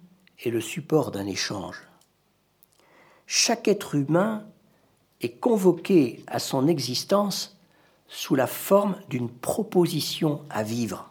est 0.43 0.49
le 0.49 0.61
support 0.61 1.11
d'un 1.11 1.25
échange. 1.27 1.87
Chaque 3.25 3.67
être 3.67 3.95
humain 3.95 4.45
est 5.23 5.39
convoqué 5.39 6.23
à 6.27 6.39
son 6.39 6.67
existence 6.67 7.57
sous 8.07 8.35
la 8.35 8.47
forme 8.47 8.95
d'une 9.09 9.29
proposition 9.29 10.41
à 10.49 10.63
vivre. 10.63 11.09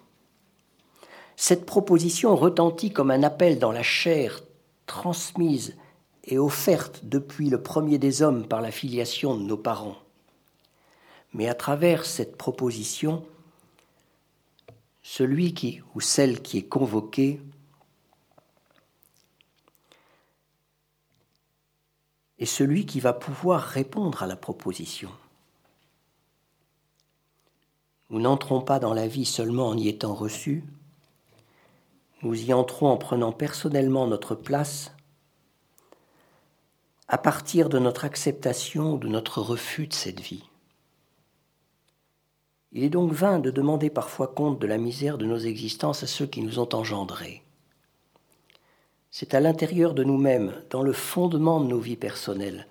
Cette 1.36 1.66
proposition 1.66 2.36
retentit 2.36 2.92
comme 2.92 3.10
un 3.10 3.22
appel 3.22 3.58
dans 3.58 3.72
la 3.72 3.82
chair 3.82 4.42
transmise 4.86 5.76
et 6.24 6.38
offerte 6.38 7.00
depuis 7.04 7.50
le 7.50 7.62
premier 7.62 7.98
des 7.98 8.22
hommes 8.22 8.46
par 8.46 8.60
la 8.60 8.70
filiation 8.70 9.36
de 9.36 9.42
nos 9.42 9.56
parents. 9.56 9.96
Mais 11.32 11.48
à 11.48 11.54
travers 11.54 12.04
cette 12.04 12.36
proposition, 12.36 13.24
celui 15.02 15.54
qui 15.54 15.80
ou 15.94 16.00
celle 16.00 16.42
qui 16.42 16.58
est 16.58 16.68
convoqué 16.68 17.40
celui 22.46 22.86
qui 22.86 23.00
va 23.00 23.12
pouvoir 23.12 23.62
répondre 23.62 24.22
à 24.22 24.26
la 24.26 24.36
proposition. 24.36 25.10
Nous 28.10 28.20
n'entrons 28.20 28.60
pas 28.60 28.78
dans 28.78 28.94
la 28.94 29.06
vie 29.06 29.24
seulement 29.24 29.68
en 29.68 29.76
y 29.76 29.88
étant 29.88 30.14
reçus, 30.14 30.64
nous 32.22 32.40
y 32.44 32.52
entrons 32.52 32.88
en 32.88 32.96
prenant 32.96 33.32
personnellement 33.32 34.06
notre 34.06 34.34
place 34.34 34.92
à 37.08 37.18
partir 37.18 37.68
de 37.68 37.78
notre 37.78 38.04
acceptation 38.04 38.94
ou 38.94 38.98
de 38.98 39.08
notre 39.08 39.40
refus 39.40 39.86
de 39.86 39.92
cette 39.92 40.20
vie. 40.20 40.44
Il 42.72 42.84
est 42.84 42.90
donc 42.90 43.12
vain 43.12 43.38
de 43.38 43.50
demander 43.50 43.90
parfois 43.90 44.28
compte 44.28 44.58
de 44.58 44.66
la 44.66 44.78
misère 44.78 45.18
de 45.18 45.26
nos 45.26 45.38
existences 45.38 46.02
à 46.02 46.06
ceux 46.06 46.26
qui 46.26 46.40
nous 46.40 46.58
ont 46.58 46.74
engendrés. 46.74 47.42
C'est 49.14 49.34
à 49.34 49.40
l'intérieur 49.40 49.92
de 49.92 50.04
nous-mêmes, 50.04 50.54
dans 50.70 50.82
le 50.82 50.94
fondement 50.94 51.60
de 51.60 51.66
nos 51.66 51.78
vies 51.78 51.98
personnelles, 51.98 52.66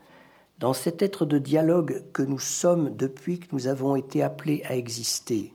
dans 0.57 0.73
cet 0.73 1.03
être 1.03 1.23
de 1.23 1.37
dialogue 1.37 2.03
que 2.13 2.23
nous 2.23 2.39
sommes 2.39 2.95
depuis 2.95 3.39
que 3.39 3.47
nous 3.51 3.67
avons 3.67 3.95
été 3.95 4.23
appelés 4.23 4.63
à 4.65 4.75
exister, 4.75 5.53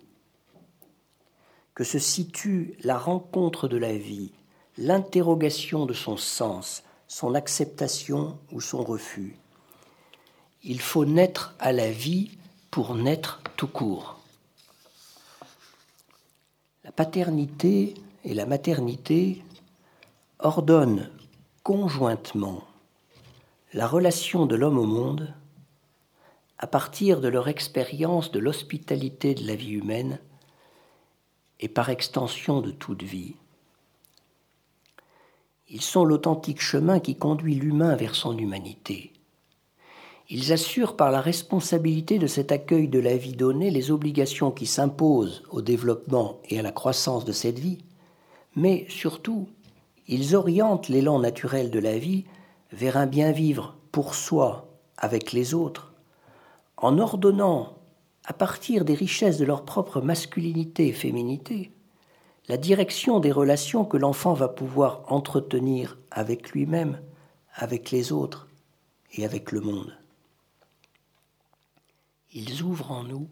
que 1.74 1.82
se 1.82 1.98
situe 1.98 2.78
la 2.84 2.96
rencontre 2.96 3.66
de 3.66 3.76
la 3.76 3.96
vie, 3.96 4.30
l'interrogation 4.78 5.86
de 5.86 5.92
son 5.92 6.16
sens, 6.16 6.84
son 7.08 7.34
acceptation 7.34 8.38
ou 8.52 8.60
son 8.60 8.84
refus. 8.84 9.36
Il 10.62 10.80
faut 10.80 11.04
naître 11.04 11.56
à 11.58 11.72
la 11.72 11.90
vie 11.90 12.30
pour 12.70 12.94
naître 12.94 13.42
tout 13.56 13.66
court. 13.66 14.20
La 16.84 16.92
paternité 16.92 17.94
et 18.24 18.34
la 18.34 18.46
maternité 18.46 19.42
ordonnent 20.38 21.10
conjointement 21.62 22.62
la 23.72 23.86
relation 23.86 24.44
de 24.44 24.54
l'homme 24.54 24.78
au 24.78 24.84
monde 24.84 25.34
à 26.58 26.66
partir 26.66 27.20
de 27.20 27.28
leur 27.28 27.48
expérience 27.48 28.30
de 28.32 28.38
l'hospitalité 28.38 29.34
de 29.34 29.46
la 29.46 29.54
vie 29.54 29.72
humaine 29.72 30.18
et 31.60 31.68
par 31.68 31.88
extension 31.88 32.60
de 32.60 32.70
toute 32.70 33.02
vie. 33.02 33.34
Ils 35.68 35.82
sont 35.82 36.04
l'authentique 36.04 36.60
chemin 36.60 37.00
qui 37.00 37.16
conduit 37.16 37.54
l'humain 37.54 37.96
vers 37.96 38.14
son 38.14 38.36
humanité. 38.36 39.12
Ils 40.28 40.52
assurent 40.52 40.96
par 40.96 41.10
la 41.10 41.20
responsabilité 41.20 42.18
de 42.18 42.26
cet 42.26 42.52
accueil 42.52 42.88
de 42.88 42.98
la 42.98 43.16
vie 43.16 43.32
donnée 43.32 43.70
les 43.70 43.90
obligations 43.90 44.50
qui 44.50 44.66
s'imposent 44.66 45.42
au 45.50 45.62
développement 45.62 46.40
et 46.48 46.58
à 46.58 46.62
la 46.62 46.72
croissance 46.72 47.24
de 47.24 47.32
cette 47.32 47.58
vie, 47.58 47.78
mais 48.54 48.86
surtout, 48.88 49.48
ils 50.08 50.36
orientent 50.36 50.88
l'élan 50.88 51.18
naturel 51.18 51.70
de 51.70 51.78
la 51.78 51.98
vie 51.98 52.24
vers 52.72 52.96
un 52.96 53.06
bien 53.06 53.32
vivre 53.32 53.76
pour 53.92 54.14
soi, 54.14 54.68
avec 54.96 55.32
les 55.32 55.54
autres, 55.54 55.92
en 56.76 56.98
ordonnant, 56.98 57.78
à 58.24 58.32
partir 58.32 58.84
des 58.84 58.94
richesses 58.94 59.38
de 59.38 59.44
leur 59.44 59.64
propre 59.64 60.00
masculinité 60.00 60.88
et 60.88 60.92
féminité, 60.92 61.72
la 62.48 62.56
direction 62.56 63.18
des 63.20 63.32
relations 63.32 63.84
que 63.84 63.96
l'enfant 63.96 64.34
va 64.34 64.48
pouvoir 64.48 65.02
entretenir 65.08 65.98
avec 66.10 66.50
lui-même, 66.50 67.00
avec 67.54 67.90
les 67.90 68.12
autres 68.12 68.48
et 69.14 69.24
avec 69.24 69.52
le 69.52 69.60
monde. 69.60 69.96
Ils 72.32 72.62
ouvrent 72.62 72.92
en 72.92 73.04
nous 73.04 73.28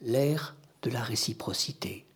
l'ère 0.00 0.56
de 0.82 0.90
la 0.90 1.02
réciprocité. 1.02 2.06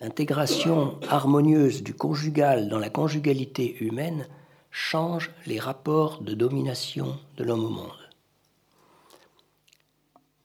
L'intégration 0.00 1.00
harmonieuse 1.08 1.82
du 1.82 1.94
conjugal 1.94 2.68
dans 2.68 2.78
la 2.78 2.90
conjugalité 2.90 3.82
humaine 3.82 4.28
change 4.70 5.30
les 5.46 5.58
rapports 5.58 6.20
de 6.20 6.34
domination 6.34 7.18
de 7.38 7.44
l'homme 7.44 7.64
au 7.64 7.70
monde. 7.70 8.10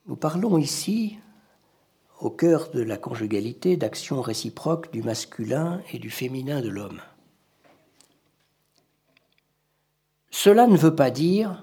Nous 0.08 0.16
parlons 0.16 0.58
ici 0.58 1.18
au 2.22 2.30
cœur 2.30 2.70
de 2.72 2.82
la 2.82 2.98
conjugalité 2.98 3.76
d'actions 3.76 4.22
réciproques 4.22 4.92
du 4.94 5.02
masculin 5.02 5.82
et 5.92 6.00
du 6.00 6.10
féminin 6.10 6.62
de 6.62 6.70
l'homme. 6.70 7.02
Cela 10.30 10.66
ne 10.66 10.78
veut 10.78 10.96
pas 10.96 11.12
dire 11.12 11.62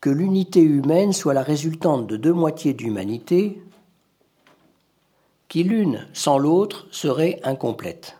que 0.00 0.10
l'unité 0.10 0.62
humaine 0.62 1.12
soit 1.12 1.34
la 1.34 1.42
résultante 1.42 2.06
de 2.06 2.16
deux 2.16 2.32
moitiés 2.32 2.74
d'humanité 2.74 3.60
qui 5.54 5.62
l'une 5.62 6.08
sans 6.12 6.36
l'autre 6.36 6.88
serait 6.90 7.38
incomplète. 7.44 8.16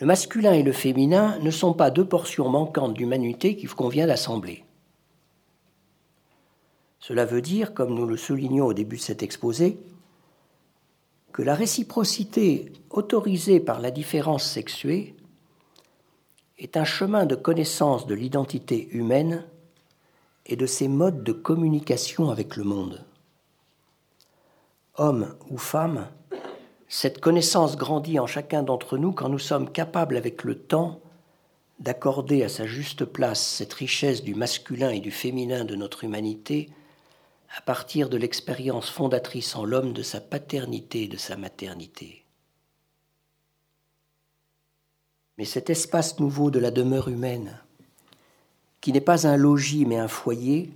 Le 0.00 0.06
masculin 0.06 0.54
et 0.54 0.62
le 0.62 0.72
féminin 0.72 1.38
ne 1.40 1.50
sont 1.50 1.74
pas 1.74 1.90
deux 1.90 2.06
portions 2.06 2.48
manquantes 2.48 2.94
d'humanité 2.94 3.54
qu'il 3.54 3.68
convient 3.68 4.06
d'assembler. 4.06 4.64
Cela 7.00 7.26
veut 7.26 7.42
dire, 7.42 7.74
comme 7.74 7.92
nous 7.92 8.06
le 8.06 8.16
soulignons 8.16 8.64
au 8.64 8.72
début 8.72 8.96
de 8.96 9.02
cet 9.02 9.22
exposé, 9.22 9.78
que 11.34 11.42
la 11.42 11.54
réciprocité 11.54 12.72
autorisée 12.88 13.60
par 13.60 13.80
la 13.80 13.90
différence 13.90 14.44
sexuée 14.44 15.14
est 16.56 16.78
un 16.78 16.84
chemin 16.84 17.26
de 17.26 17.34
connaissance 17.34 18.06
de 18.06 18.14
l'identité 18.14 18.88
humaine 18.92 19.44
et 20.46 20.56
de 20.56 20.64
ses 20.64 20.88
modes 20.88 21.22
de 21.22 21.32
communication 21.32 22.30
avec 22.30 22.56
le 22.56 22.64
monde. 22.64 23.04
Homme 24.98 25.34
ou 25.50 25.58
femme, 25.58 26.08
cette 26.88 27.20
connaissance 27.20 27.76
grandit 27.76 28.18
en 28.18 28.26
chacun 28.26 28.62
d'entre 28.62 28.96
nous 28.96 29.12
quand 29.12 29.28
nous 29.28 29.38
sommes 29.38 29.70
capables 29.70 30.16
avec 30.16 30.44
le 30.44 30.56
temps 30.56 31.00
d'accorder 31.80 32.42
à 32.42 32.48
sa 32.48 32.66
juste 32.66 33.04
place 33.04 33.46
cette 33.46 33.74
richesse 33.74 34.22
du 34.22 34.34
masculin 34.34 34.90
et 34.90 35.00
du 35.00 35.10
féminin 35.10 35.64
de 35.64 35.76
notre 35.76 36.04
humanité 36.04 36.70
à 37.56 37.60
partir 37.60 38.08
de 38.08 38.16
l'expérience 38.16 38.88
fondatrice 38.88 39.54
en 39.56 39.64
l'homme 39.64 39.92
de 39.92 40.02
sa 40.02 40.20
paternité 40.20 41.04
et 41.04 41.08
de 41.08 41.16
sa 41.16 41.36
maternité. 41.36 42.24
Mais 45.38 45.44
cet 45.44 45.68
espace 45.68 46.18
nouveau 46.18 46.50
de 46.50 46.58
la 46.58 46.70
demeure 46.70 47.08
humaine, 47.08 47.60
qui 48.80 48.92
n'est 48.92 49.00
pas 49.02 49.26
un 49.26 49.36
logis 49.36 49.84
mais 49.84 49.98
un 49.98 50.08
foyer, 50.08 50.72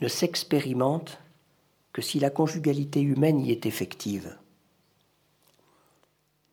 ne 0.00 0.08
s'expérimente 0.08 1.18
que 1.96 2.02
si 2.02 2.20
la 2.20 2.28
conjugalité 2.28 3.00
humaine 3.00 3.40
y 3.40 3.50
est 3.50 3.64
effective. 3.64 4.36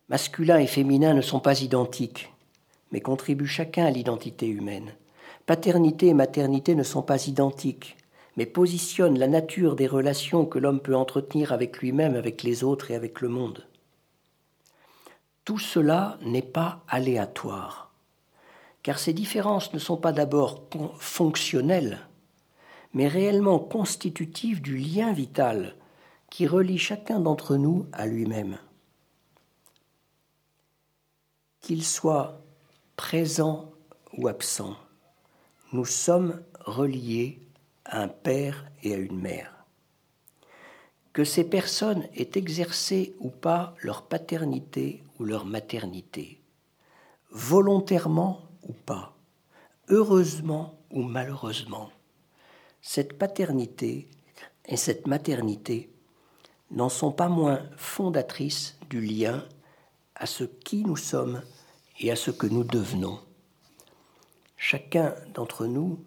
Masculin 0.07 0.57
et 0.57 0.67
féminin 0.67 1.13
ne 1.13 1.21
sont 1.21 1.41
pas 1.41 1.59
identiques, 1.59 2.31
mais 2.93 3.01
contribuent 3.01 3.45
chacun 3.45 3.85
à 3.85 3.91
l'identité 3.91 4.47
humaine. 4.47 4.93
Paternité 5.45 6.07
et 6.07 6.13
maternité 6.13 6.75
ne 6.75 6.83
sont 6.83 7.01
pas 7.01 7.27
identiques, 7.27 7.97
mais 8.37 8.45
positionnent 8.45 9.19
la 9.19 9.27
nature 9.27 9.75
des 9.75 9.85
relations 9.85 10.45
que 10.45 10.59
l'homme 10.59 10.79
peut 10.79 10.95
entretenir 10.95 11.51
avec 11.51 11.79
lui-même, 11.79 12.15
avec 12.15 12.41
les 12.43 12.63
autres 12.63 12.91
et 12.91 12.95
avec 12.95 13.19
le 13.19 13.27
monde. 13.27 13.67
Tout 15.43 15.59
cela 15.59 16.19
n'est 16.21 16.41
pas 16.41 16.85
aléatoire, 16.87 17.91
car 18.81 18.97
ces 18.97 19.11
différences 19.11 19.73
ne 19.73 19.79
sont 19.79 19.97
pas 19.97 20.13
d'abord 20.13 20.63
fonctionnelles, 20.99 21.99
mais 22.93 23.07
réellement 23.07 23.59
constitutives 23.59 24.61
du 24.61 24.77
lien 24.77 25.13
vital 25.13 25.75
qui 26.29 26.47
relie 26.47 26.77
chacun 26.77 27.19
d'entre 27.19 27.57
nous 27.57 27.85
à 27.91 28.07
lui-même. 28.07 28.57
Qu'il 31.61 31.83
soit 31.83 32.41
présent 32.95 33.71
ou 34.17 34.27
absent, 34.27 34.75
nous 35.71 35.85
sommes 35.85 36.41
reliés 36.65 37.39
à 37.85 38.01
un 38.01 38.07
père 38.07 38.65
et 38.83 38.93
à 38.93 38.97
une 38.97 39.19
mère. 39.19 39.65
Que 41.13 41.23
ces 41.23 41.43
personnes 41.43 42.07
aient 42.15 42.31
exercé 42.35 43.15
ou 43.19 43.29
pas 43.29 43.75
leur 43.81 44.03
paternité 44.03 45.03
ou 45.19 45.25
leur 45.25 45.45
maternité, 45.45 46.41
volontairement 47.29 48.41
ou 48.67 48.73
pas, 48.73 49.15
heureusement 49.89 50.79
ou 50.89 51.03
malheureusement, 51.03 51.91
cette 52.83 53.17
paternité 53.17 54.07
et 54.65 54.77
cette 54.77 55.07
maternité 55.07 55.89
n'en 56.69 56.89
sont 56.89 57.13
pas 57.13 57.29
moins 57.29 57.61
fondatrices 57.77 58.77
du 58.89 59.01
lien 59.01 59.47
à 60.15 60.25
ce 60.25 60.43
qui 60.43 60.83
nous 60.83 60.97
sommes 60.97 61.41
et 61.99 62.11
à 62.11 62.15
ce 62.15 62.29
que 62.29 62.45
nous 62.45 62.65
devenons. 62.65 63.19
Chacun 64.57 65.15
d'entre 65.33 65.65
nous 65.65 66.03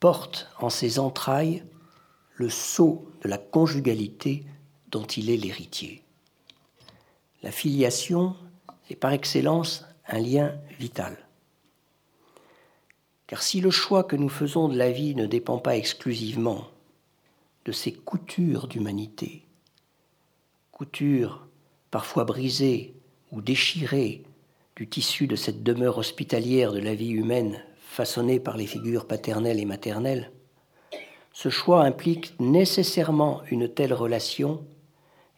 porte 0.00 0.48
en 0.58 0.70
ses 0.70 0.98
entrailles 0.98 1.62
le 2.34 2.48
sceau 2.48 3.06
de 3.22 3.28
la 3.28 3.38
conjugalité 3.38 4.46
dont 4.90 5.04
il 5.04 5.28
est 5.28 5.36
l'héritier. 5.36 6.02
La 7.42 7.52
filiation 7.52 8.36
est 8.88 8.96
par 8.96 9.12
excellence 9.12 9.84
un 10.08 10.18
lien 10.18 10.54
vital. 10.78 11.27
Car 13.28 13.42
si 13.42 13.60
le 13.60 13.70
choix 13.70 14.04
que 14.04 14.16
nous 14.16 14.30
faisons 14.30 14.68
de 14.68 14.76
la 14.76 14.90
vie 14.90 15.14
ne 15.14 15.26
dépend 15.26 15.58
pas 15.58 15.76
exclusivement 15.76 16.66
de 17.66 17.72
ces 17.72 17.92
coutures 17.92 18.66
d'humanité, 18.66 19.44
coutures 20.72 21.46
parfois 21.90 22.24
brisées 22.24 22.94
ou 23.30 23.42
déchirées 23.42 24.24
du 24.76 24.88
tissu 24.88 25.26
de 25.26 25.36
cette 25.36 25.62
demeure 25.62 25.98
hospitalière 25.98 26.72
de 26.72 26.78
la 26.78 26.94
vie 26.94 27.10
humaine 27.10 27.62
façonnée 27.78 28.40
par 28.40 28.56
les 28.56 28.66
figures 28.66 29.06
paternelles 29.06 29.60
et 29.60 29.66
maternelles, 29.66 30.32
ce 31.34 31.50
choix 31.50 31.84
implique 31.84 32.34
nécessairement 32.40 33.42
une 33.50 33.68
telle 33.68 33.92
relation 33.92 34.64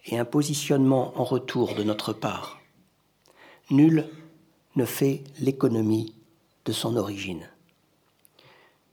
et 0.07 0.16
un 0.16 0.24
positionnement 0.24 1.12
en 1.18 1.24
retour 1.24 1.74
de 1.74 1.83
notre 1.83 2.12
part. 2.12 2.61
Nul 3.70 4.09
ne 4.76 4.85
fait 4.85 5.24
l'économie 5.40 6.14
de 6.64 6.72
son 6.72 6.96
origine. 6.96 7.48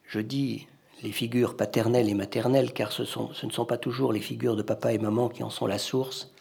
Je 0.08 0.20
dis 0.22 0.68
les 1.04 1.12
figures 1.12 1.56
paternelles 1.56 2.10
et 2.10 2.14
maternelles 2.14 2.74
car 2.74 2.92
ce, 2.92 3.02
ne 3.02 3.52
sont 3.52 3.66
pas 3.66 3.78
toujours 3.78 4.14
les 4.14 4.22
figures 4.22 4.56
de 4.56 4.64
papa 4.64 4.94
et 4.94 4.98
maman 4.98 5.30
qui 5.30 5.44
en 5.44 5.50
sont 5.50 5.68
la 5.68 5.78
source, 5.78 6.32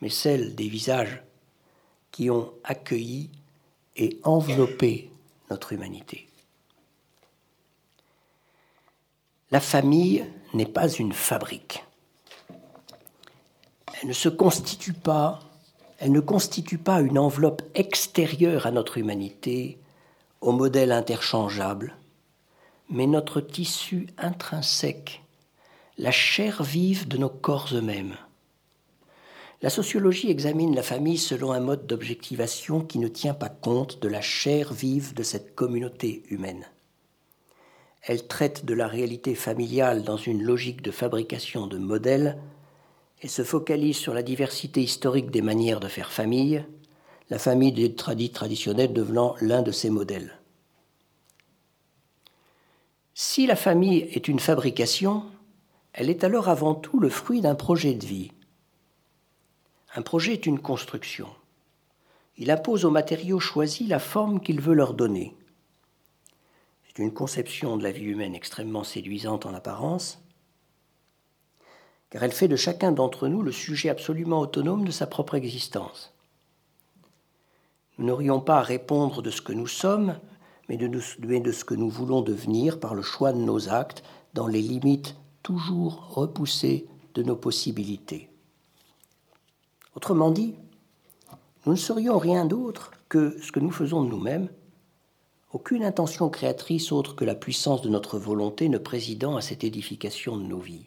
mais 0.00 0.10
celles 0.10 0.54
des 0.54 0.68
visages 0.68 1.22
qui 2.10 2.28
ont 2.28 2.52
accueilli 2.64 3.30
et 3.96 4.18
enveloppé 4.24 5.10
notre 5.50 5.72
humanité. 5.72 6.28
La 9.50 9.60
famille 9.60 10.26
n'est 10.52 10.66
pas 10.66 10.88
une 10.88 11.12
fabrique. 11.12 11.84
Elle 14.00 14.08
ne 14.08 14.12
se 14.12 14.28
constitue 14.28 14.92
pas, 14.92 15.40
elle 15.98 16.12
ne 16.12 16.20
constitue 16.20 16.78
pas 16.78 17.00
une 17.00 17.18
enveloppe 17.18 17.62
extérieure 17.74 18.66
à 18.66 18.70
notre 18.70 18.98
humanité, 18.98 19.78
au 20.40 20.52
modèle 20.52 20.92
interchangeable, 20.92 21.96
mais 22.90 23.06
notre 23.06 23.40
tissu 23.40 24.08
intrinsèque, 24.16 25.22
la 25.98 26.10
chair 26.10 26.62
vive 26.62 27.06
de 27.06 27.18
nos 27.18 27.28
corps 27.28 27.68
eux-mêmes. 27.72 28.16
La 29.60 29.70
sociologie 29.70 30.30
examine 30.30 30.74
la 30.74 30.82
famille 30.82 31.18
selon 31.18 31.52
un 31.52 31.60
mode 31.60 31.86
d'objectivation 31.86 32.80
qui 32.80 32.98
ne 32.98 33.08
tient 33.08 33.34
pas 33.34 33.48
compte 33.48 34.00
de 34.00 34.08
la 34.08 34.20
chair 34.20 34.72
vive 34.72 35.14
de 35.14 35.22
cette 35.22 35.54
communauté 35.54 36.22
humaine. 36.30 36.64
Elle 38.02 38.26
traite 38.26 38.64
de 38.64 38.74
la 38.74 38.86
réalité 38.86 39.34
familiale 39.34 40.04
dans 40.04 40.16
une 40.16 40.42
logique 40.42 40.80
de 40.80 40.92
fabrication 40.92 41.66
de 41.66 41.76
modèles 41.76 42.38
et 43.20 43.28
se 43.28 43.42
focalise 43.42 43.96
sur 43.96 44.14
la 44.14 44.22
diversité 44.22 44.80
historique 44.80 45.30
des 45.32 45.42
manières 45.42 45.80
de 45.80 45.88
faire 45.88 46.12
famille, 46.12 46.64
la 47.28 47.38
famille 47.38 47.72
des 47.72 47.94
tradis 47.94 48.30
traditionnels 48.30 48.92
devenant 48.92 49.34
l'un 49.40 49.62
de 49.62 49.72
ces 49.72 49.90
modèles. 49.90 50.37
Si 53.38 53.46
la 53.46 53.54
famille 53.54 53.98
est 54.10 54.26
une 54.26 54.40
fabrication, 54.40 55.22
elle 55.92 56.10
est 56.10 56.24
alors 56.24 56.48
avant 56.48 56.74
tout 56.74 56.98
le 56.98 57.08
fruit 57.08 57.40
d'un 57.40 57.54
projet 57.54 57.94
de 57.94 58.04
vie 58.04 58.32
un 59.94 60.02
projet 60.02 60.32
est 60.32 60.44
une 60.44 60.58
construction. 60.58 61.28
Il 62.36 62.50
impose 62.50 62.84
aux 62.84 62.90
matériaux 62.90 63.38
choisis 63.38 63.88
la 63.88 64.00
forme 64.00 64.40
qu'il 64.40 64.60
veut 64.60 64.74
leur 64.74 64.92
donner. 64.92 65.36
C'est 66.88 66.98
une 66.98 67.14
conception 67.14 67.76
de 67.76 67.84
la 67.84 67.92
vie 67.92 68.06
humaine 68.06 68.34
extrêmement 68.34 68.82
séduisante 68.82 69.46
en 69.46 69.54
apparence, 69.54 70.20
car 72.10 72.24
elle 72.24 72.32
fait 72.32 72.48
de 72.48 72.56
chacun 72.56 72.90
d'entre 72.90 73.28
nous 73.28 73.42
le 73.42 73.52
sujet 73.52 73.88
absolument 73.88 74.40
autonome 74.40 74.84
de 74.84 74.90
sa 74.90 75.06
propre 75.06 75.36
existence. 75.36 76.12
Nous 77.98 78.06
n'aurions 78.06 78.40
pas 78.40 78.58
à 78.58 78.62
répondre 78.62 79.22
de 79.22 79.30
ce 79.30 79.42
que 79.42 79.52
nous 79.52 79.68
sommes, 79.68 80.18
mais 80.68 80.76
de, 80.76 80.86
de 80.86 81.52
ce 81.52 81.64
que 81.64 81.74
nous 81.74 81.88
voulons 81.88 82.22
devenir 82.22 82.80
par 82.80 82.94
le 82.94 83.02
choix 83.02 83.32
de 83.32 83.38
nos 83.38 83.68
actes, 83.68 84.02
dans 84.34 84.46
les 84.46 84.62
limites 84.62 85.16
toujours 85.42 86.14
repoussées 86.14 86.86
de 87.14 87.22
nos 87.22 87.36
possibilités. 87.36 88.28
Autrement 89.96 90.30
dit, 90.30 90.54
nous 91.66 91.72
ne 91.72 91.78
serions 91.78 92.18
rien 92.18 92.44
d'autre 92.44 92.92
que 93.08 93.40
ce 93.40 93.50
que 93.50 93.60
nous 93.60 93.70
faisons 93.70 94.04
de 94.04 94.10
nous-mêmes, 94.10 94.48
aucune 95.52 95.82
intention 95.82 96.28
créatrice 96.28 96.92
autre 96.92 97.16
que 97.16 97.24
la 97.24 97.34
puissance 97.34 97.80
de 97.80 97.88
notre 97.88 98.18
volonté 98.18 98.68
ne 98.68 98.78
présidant 98.78 99.36
à 99.36 99.40
cette 99.40 99.64
édification 99.64 100.36
de 100.36 100.42
nos 100.42 100.58
vies. 100.58 100.86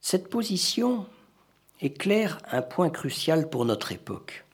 Cette 0.00 0.28
position 0.28 1.06
éclaire 1.80 2.38
un 2.50 2.62
point 2.62 2.90
crucial 2.90 3.50
pour 3.50 3.64
notre 3.64 3.92
époque. 3.92 4.44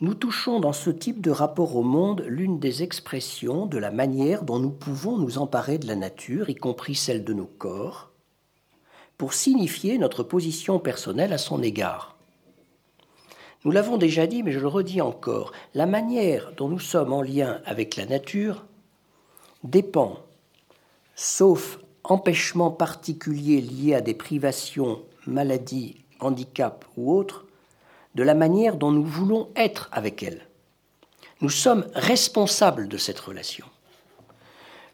Nous 0.00 0.14
touchons 0.14 0.60
dans 0.60 0.72
ce 0.72 0.90
type 0.90 1.20
de 1.20 1.32
rapport 1.32 1.74
au 1.74 1.82
monde 1.82 2.22
l'une 2.28 2.60
des 2.60 2.84
expressions 2.84 3.66
de 3.66 3.78
la 3.78 3.90
manière 3.90 4.44
dont 4.44 4.60
nous 4.60 4.70
pouvons 4.70 5.18
nous 5.18 5.38
emparer 5.38 5.78
de 5.78 5.88
la 5.88 5.96
nature, 5.96 6.48
y 6.48 6.54
compris 6.54 6.94
celle 6.94 7.24
de 7.24 7.32
nos 7.32 7.46
corps, 7.46 8.12
pour 9.16 9.34
signifier 9.34 9.98
notre 9.98 10.22
position 10.22 10.78
personnelle 10.78 11.32
à 11.32 11.38
son 11.38 11.64
égard. 11.64 12.16
Nous 13.64 13.72
l'avons 13.72 13.96
déjà 13.96 14.28
dit, 14.28 14.44
mais 14.44 14.52
je 14.52 14.60
le 14.60 14.68
redis 14.68 15.00
encore, 15.00 15.50
la 15.74 15.86
manière 15.86 16.52
dont 16.52 16.68
nous 16.68 16.78
sommes 16.78 17.12
en 17.12 17.22
lien 17.22 17.60
avec 17.64 17.96
la 17.96 18.06
nature 18.06 18.66
dépend, 19.64 20.20
sauf 21.16 21.80
empêchement 22.04 22.70
particulier 22.70 23.60
lié 23.60 23.96
à 23.96 24.00
des 24.00 24.14
privations, 24.14 25.02
maladies, 25.26 25.96
handicaps 26.20 26.86
ou 26.96 27.12
autres, 27.12 27.47
de 28.14 28.22
la 28.22 28.34
manière 28.34 28.76
dont 28.76 28.90
nous 28.90 29.04
voulons 29.04 29.48
être 29.56 29.88
avec 29.92 30.22
elle. 30.22 30.46
Nous 31.40 31.50
sommes 31.50 31.86
responsables 31.94 32.88
de 32.88 32.96
cette 32.96 33.20
relation. 33.20 33.66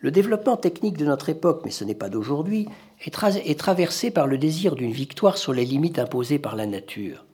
Le 0.00 0.10
développement 0.10 0.58
technique 0.58 0.98
de 0.98 1.06
notre 1.06 1.30
époque, 1.30 1.62
mais 1.64 1.70
ce 1.70 1.84
n'est 1.84 1.94
pas 1.94 2.10
d'aujourd'hui, 2.10 2.68
est, 3.00 3.58
traversé 3.58 4.10
par 4.10 4.26
le 4.26 4.36
désir 4.36 4.74
d'une 4.74 4.92
victoire 4.92 5.38
sur 5.38 5.54
les 5.54 5.64
limites 5.64 5.98
imposées 5.98 6.38
par 6.38 6.56
la 6.56 6.66
nature. 6.66 7.24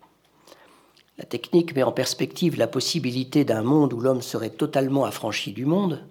La 1.18 1.24
technique 1.24 1.74
met 1.74 1.82
en 1.82 1.90
perspective 1.90 2.56
la 2.56 2.68
possibilité 2.68 3.44
d'un 3.44 3.62
monde 3.62 3.92
où 3.92 4.00
l'homme 4.00 4.22
serait 4.22 4.50
totalement 4.50 5.04
affranchi 5.04 5.52
du 5.52 5.66
monde, 5.66 6.06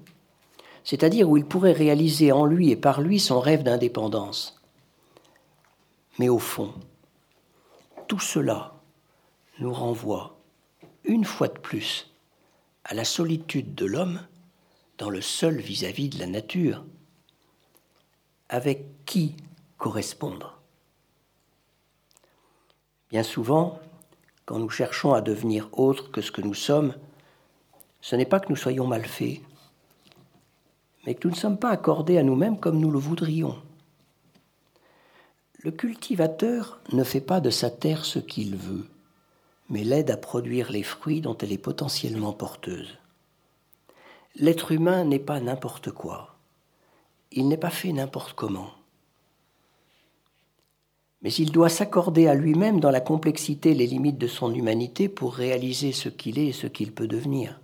c'est-à-dire 0.83 1.29
où 1.29 1.37
il 1.37 1.45
pourrait 1.45 1.71
réaliser 1.71 2.33
en 2.33 2.45
lui 2.45 2.71
et 2.71 2.75
par 2.75 2.99
lui 2.99 3.19
son 3.19 3.39
rêve 3.39 3.63
d'indépendance. 3.63 4.61
Mais 6.19 6.27
au 6.27 6.39
fond, 6.39 6.73
tout 8.07 8.19
cela 8.19 8.78
nous 9.59 9.73
renvoie 9.73 10.37
une 11.03 11.25
fois 11.25 11.47
de 11.47 11.59
plus 11.59 12.13
à 12.83 12.93
la 12.93 13.05
solitude 13.05 13.75
de 13.75 13.85
l'homme 13.85 14.21
dans 14.97 15.09
le 15.09 15.21
seul 15.21 15.57
vis-à-vis 15.59 16.09
de 16.09 16.19
la 16.19 16.27
nature. 16.27 16.85
Avec 18.49 19.05
qui 19.05 19.35
correspondre? 19.77 20.59
Bien 23.09 23.23
souvent, 23.23 23.79
quand 24.45 24.59
nous 24.59 24.69
cherchons 24.69 25.13
à 25.13 25.21
devenir 25.21 25.69
autre 25.73 26.11
que 26.11 26.21
ce 26.21 26.31
que 26.31 26.41
nous 26.41 26.53
sommes, 26.53 26.95
ce 28.01 28.15
n'est 28.15 28.25
pas 28.25 28.39
que 28.39 28.49
nous 28.49 28.55
soyons 28.55 28.87
mal 28.87 29.05
faits, 29.05 29.41
mais 31.05 31.15
que 31.15 31.27
nous 31.27 31.33
ne 31.33 31.39
sommes 31.39 31.57
pas 31.57 31.71
accordés 31.71 32.17
à 32.17 32.23
nous-mêmes 32.23 32.59
comme 32.59 32.79
nous 32.79 32.91
le 32.91 32.99
voudrions. 32.99 33.61
Le 35.59 35.71
cultivateur 35.71 36.79
ne 36.93 37.03
fait 37.03 37.21
pas 37.21 37.41
de 37.41 37.49
sa 37.49 37.69
terre 37.69 38.05
ce 38.05 38.19
qu'il 38.19 38.55
veut, 38.55 38.87
mais 39.69 39.83
l'aide 39.83 40.11
à 40.11 40.17
produire 40.17 40.71
les 40.71 40.83
fruits 40.83 41.21
dont 41.21 41.37
elle 41.37 41.51
est 41.51 41.57
potentiellement 41.57 42.33
porteuse. 42.33 42.97
L'être 44.35 44.71
humain 44.71 45.03
n'est 45.05 45.19
pas 45.19 45.39
n'importe 45.39 45.91
quoi. 45.91 46.35
Il 47.31 47.47
n'est 47.47 47.57
pas 47.57 47.69
fait 47.69 47.91
n'importe 47.91 48.33
comment. 48.33 48.71
Mais 51.21 51.33
il 51.33 51.51
doit 51.51 51.69
s'accorder 51.69 52.27
à 52.27 52.33
lui-même 52.33 52.79
dans 52.79 52.91
la 52.91 53.01
complexité 53.01 53.73
les 53.73 53.87
limites 53.87 54.17
de 54.17 54.27
son 54.27 54.53
humanité 54.53 55.09
pour 55.09 55.33
réaliser 55.33 55.91
ce 55.91 56.09
qu'il 56.09 56.39
est 56.39 56.47
et 56.47 56.53
ce 56.53 56.67
qu'il 56.67 56.93
peut 56.93 57.07
devenir. 57.07 57.59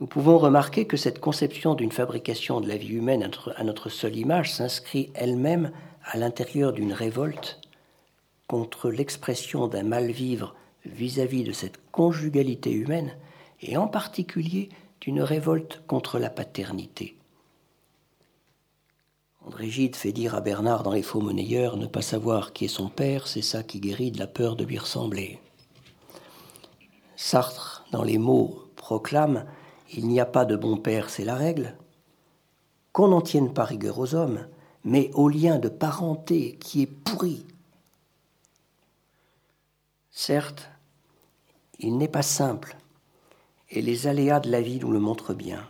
Nous 0.00 0.06
pouvons 0.06 0.38
remarquer 0.38 0.86
que 0.86 0.96
cette 0.96 1.20
conception 1.20 1.74
d'une 1.74 1.92
fabrication 1.92 2.60
de 2.60 2.68
la 2.68 2.76
vie 2.76 2.94
humaine 2.94 3.30
à 3.56 3.64
notre 3.64 3.90
seule 3.90 4.16
image 4.16 4.52
s'inscrit 4.52 5.10
elle-même 5.14 5.70
à 6.04 6.16
l'intérieur 6.16 6.72
d'une 6.72 6.92
révolte 6.92 7.60
l'expression 8.90 9.66
d'un 9.66 9.82
mal-vivre 9.82 10.54
vis-à-vis 10.84 11.44
de 11.44 11.52
cette 11.52 11.78
conjugalité 11.90 12.70
humaine, 12.70 13.16
et 13.60 13.76
en 13.76 13.88
particulier 13.88 14.68
d'une 15.00 15.22
révolte 15.22 15.82
contre 15.86 16.18
la 16.18 16.30
paternité. 16.30 17.16
André 19.46 19.68
Gide 19.68 19.96
fait 19.96 20.12
dire 20.12 20.34
à 20.34 20.40
Bernard 20.40 20.82
dans 20.82 20.92
Les 20.92 21.02
Faux 21.02 21.20
Monnayeurs 21.20 21.76
ne 21.76 21.86
pas 21.86 22.02
savoir 22.02 22.52
qui 22.52 22.64
est 22.64 22.68
son 22.68 22.88
père, 22.88 23.26
c'est 23.26 23.42
ça 23.42 23.62
qui 23.62 23.80
guérit 23.80 24.10
de 24.10 24.18
la 24.18 24.26
peur 24.26 24.56
de 24.56 24.64
lui 24.64 24.78
ressembler. 24.78 25.38
Sartre, 27.16 27.84
dans 27.92 28.02
les 28.02 28.18
mots, 28.18 28.64
proclame 28.76 29.44
Il 29.94 30.08
n'y 30.08 30.20
a 30.20 30.26
pas 30.26 30.44
de 30.44 30.56
bon 30.56 30.76
père, 30.76 31.10
c'est 31.10 31.24
la 31.24 31.34
règle. 31.34 31.76
Qu'on 32.92 33.08
n'en 33.08 33.20
tienne 33.20 33.52
pas 33.52 33.64
rigueur 33.64 33.98
aux 33.98 34.14
hommes, 34.14 34.46
mais 34.84 35.10
au 35.14 35.28
lien 35.28 35.58
de 35.58 35.68
parenté 35.68 36.56
qui 36.60 36.82
est 36.82 36.86
pourri 36.86 37.44
Certes, 40.16 40.68
il 41.80 41.98
n'est 41.98 42.06
pas 42.06 42.22
simple, 42.22 42.76
et 43.68 43.82
les 43.82 44.06
aléas 44.06 44.38
de 44.38 44.48
la 44.48 44.60
vie 44.60 44.78
nous 44.78 44.92
le 44.92 45.00
montrent 45.00 45.34
bien, 45.34 45.66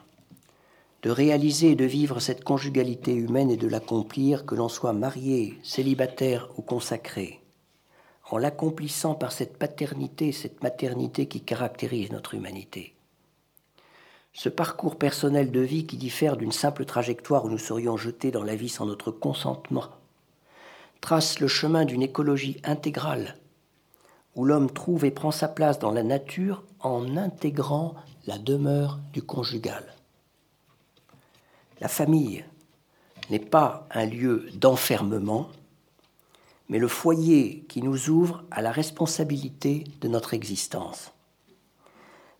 de 1.02 1.08
réaliser 1.08 1.70
et 1.70 1.74
de 1.76 1.86
vivre 1.86 2.20
cette 2.20 2.44
conjugalité 2.44 3.14
humaine 3.14 3.50
et 3.50 3.56
de 3.56 3.66
l'accomplir, 3.66 4.44
que 4.44 4.54
l'on 4.54 4.68
soit 4.68 4.92
marié, 4.92 5.58
célibataire 5.62 6.50
ou 6.58 6.62
consacré, 6.62 7.40
en 8.30 8.36
l'accomplissant 8.36 9.14
par 9.14 9.32
cette 9.32 9.56
paternité, 9.56 10.30
cette 10.30 10.62
maternité 10.62 11.26
qui 11.26 11.40
caractérise 11.40 12.12
notre 12.12 12.34
humanité. 12.34 12.94
Ce 14.34 14.50
parcours 14.50 14.96
personnel 14.96 15.52
de 15.52 15.60
vie 15.60 15.86
qui 15.86 15.96
diffère 15.96 16.36
d'une 16.36 16.52
simple 16.52 16.84
trajectoire 16.84 17.46
où 17.46 17.48
nous 17.48 17.56
serions 17.56 17.96
jetés 17.96 18.30
dans 18.30 18.44
la 18.44 18.56
vie 18.56 18.68
sans 18.68 18.84
notre 18.84 19.10
consentement, 19.10 19.88
trace 21.00 21.40
le 21.40 21.48
chemin 21.48 21.86
d'une 21.86 22.02
écologie 22.02 22.60
intégrale 22.62 23.38
où 24.36 24.44
l'homme 24.44 24.70
trouve 24.70 25.04
et 25.04 25.10
prend 25.10 25.30
sa 25.30 25.48
place 25.48 25.78
dans 25.78 25.92
la 25.92 26.02
nature 26.02 26.64
en 26.80 27.16
intégrant 27.16 27.94
la 28.26 28.38
demeure 28.38 28.98
du 29.12 29.22
conjugal. 29.22 29.84
La 31.80 31.88
famille 31.88 32.44
n'est 33.30 33.38
pas 33.38 33.86
un 33.90 34.06
lieu 34.06 34.48
d'enfermement, 34.54 35.48
mais 36.68 36.78
le 36.78 36.88
foyer 36.88 37.64
qui 37.68 37.82
nous 37.82 38.10
ouvre 38.10 38.44
à 38.50 38.62
la 38.62 38.72
responsabilité 38.72 39.84
de 40.00 40.08
notre 40.08 40.34
existence. 40.34 41.12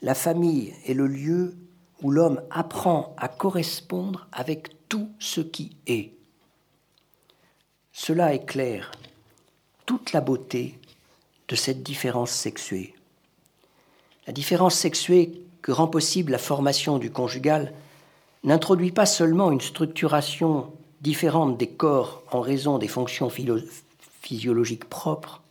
La 0.03 0.14
famille 0.14 0.74
est 0.86 0.95
le 0.95 1.07
lieu 1.07 1.57
où 2.03 2.11
l'homme 2.11 2.42
apprend 2.51 3.14
à 3.16 3.28
correspondre 3.28 4.26
avec 4.32 4.88
tout 4.88 5.09
ce 5.18 5.40
qui 5.40 5.76
est. 5.86 6.12
Cela 7.92 8.34
éclaire 8.34 8.92
toute 9.86 10.12
la 10.12 10.20
beauté 10.20 10.78
de 11.49 11.57
cette 11.57 11.82
différence 11.82 12.30
sexuée. 12.30 12.95
La 14.26 14.32
différence 14.32 14.74
sexuée 14.74 15.42
que 15.62 15.72
rend 15.72 15.88
possible 15.88 16.32
la 16.32 16.38
formation 16.38 16.99
du 16.99 17.11
conjugal 17.11 17.72
n'introduit 18.42 18.92
pas 18.92 19.07
seulement 19.07 19.51
une 19.51 19.61
structuration 19.61 20.72
différente 21.01 21.59
des 21.59 21.68
corps 21.68 22.22
en 22.30 22.40
raison 22.40 22.78
des 22.78 22.88
fonctions 22.88 23.30
physiologiques 24.20 24.88
propres, 24.88 25.42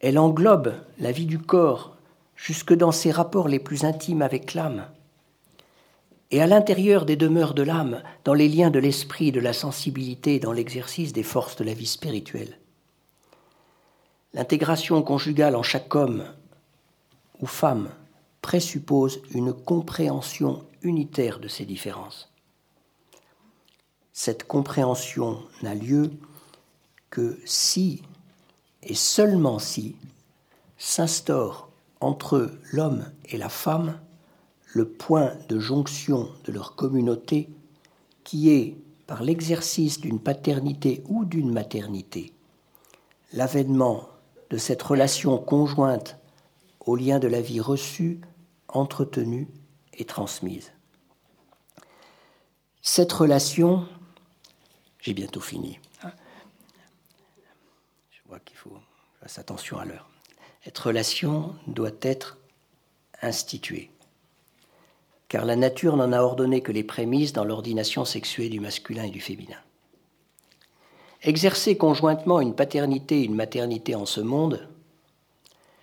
elle 0.00 0.18
englobe 0.18 0.74
la 0.98 1.12
vie 1.12 1.24
du 1.24 1.38
corps 1.38 1.96
jusque 2.36 2.74
dans 2.74 2.92
ses 2.92 3.10
rapports 3.10 3.48
les 3.48 3.58
plus 3.58 3.84
intimes 3.84 4.20
avec 4.20 4.52
l'âme, 4.52 4.86
et 6.30 6.42
à 6.42 6.46
l'intérieur 6.46 7.06
des 7.06 7.16
demeures 7.16 7.54
de 7.54 7.62
l'âme, 7.62 8.02
dans 8.24 8.34
les 8.34 8.48
liens 8.48 8.70
de 8.70 8.78
l'esprit, 8.78 9.32
de 9.32 9.40
la 9.40 9.54
sensibilité, 9.54 10.40
dans 10.40 10.52
l'exercice 10.52 11.14
des 11.14 11.22
forces 11.22 11.56
de 11.56 11.64
la 11.64 11.72
vie 11.72 11.86
spirituelle. 11.86 12.58
L'intégration 14.34 15.00
conjugale 15.02 15.54
en 15.54 15.62
chaque 15.62 15.94
homme 15.94 16.24
ou 17.40 17.46
femme 17.46 17.88
présuppose 18.42 19.22
une 19.30 19.52
compréhension 19.52 20.64
unitaire 20.82 21.38
de 21.38 21.46
ces 21.46 21.64
différences. 21.64 22.28
Cette 24.12 24.46
compréhension 24.46 25.38
n'a 25.62 25.74
lieu 25.74 26.10
que 27.10 27.38
si, 27.44 28.02
et 28.82 28.94
seulement 28.94 29.60
si, 29.60 29.94
s'instaure 30.78 31.68
entre 32.00 32.50
l'homme 32.72 33.04
et 33.26 33.38
la 33.38 33.48
femme 33.48 34.00
le 34.66 34.88
point 34.88 35.32
de 35.48 35.60
jonction 35.60 36.28
de 36.44 36.52
leur 36.52 36.74
communauté 36.74 37.48
qui 38.24 38.50
est, 38.50 38.76
par 39.06 39.22
l'exercice 39.22 40.00
d'une 40.00 40.18
paternité 40.18 41.04
ou 41.08 41.24
d'une 41.24 41.52
maternité, 41.52 42.32
l'avènement 43.32 44.08
de 44.50 44.58
cette 44.58 44.82
relation 44.82 45.38
conjointe 45.38 46.18
au 46.80 46.96
lien 46.96 47.18
de 47.18 47.28
la 47.28 47.40
vie 47.40 47.60
reçue, 47.60 48.20
entretenue 48.68 49.48
et 49.94 50.04
transmise. 50.04 50.72
Cette 52.82 53.12
relation, 53.12 53.86
j'ai 55.00 55.14
bientôt 55.14 55.40
fini. 55.40 55.78
Je 56.02 56.08
vois 58.28 58.40
qu'il 58.40 58.56
faut 58.56 58.76
faire 59.22 59.40
attention 59.40 59.78
à 59.78 59.84
l'heure. 59.84 60.08
Cette 60.62 60.78
relation 60.78 61.54
doit 61.66 61.90
être 62.02 62.38
instituée, 63.22 63.90
car 65.28 65.44
la 65.44 65.56
nature 65.56 65.96
n'en 65.96 66.12
a 66.12 66.20
ordonné 66.20 66.62
que 66.62 66.72
les 66.72 66.84
prémices 66.84 67.32
dans 67.32 67.44
l'ordination 67.44 68.04
sexuée 68.04 68.48
du 68.48 68.60
masculin 68.60 69.04
et 69.04 69.10
du 69.10 69.20
féminin. 69.20 69.58
Exercer 71.26 71.78
conjointement 71.78 72.42
une 72.42 72.54
paternité 72.54 73.22
et 73.22 73.24
une 73.24 73.34
maternité 73.34 73.94
en 73.94 74.04
ce 74.04 74.20
monde, 74.20 74.68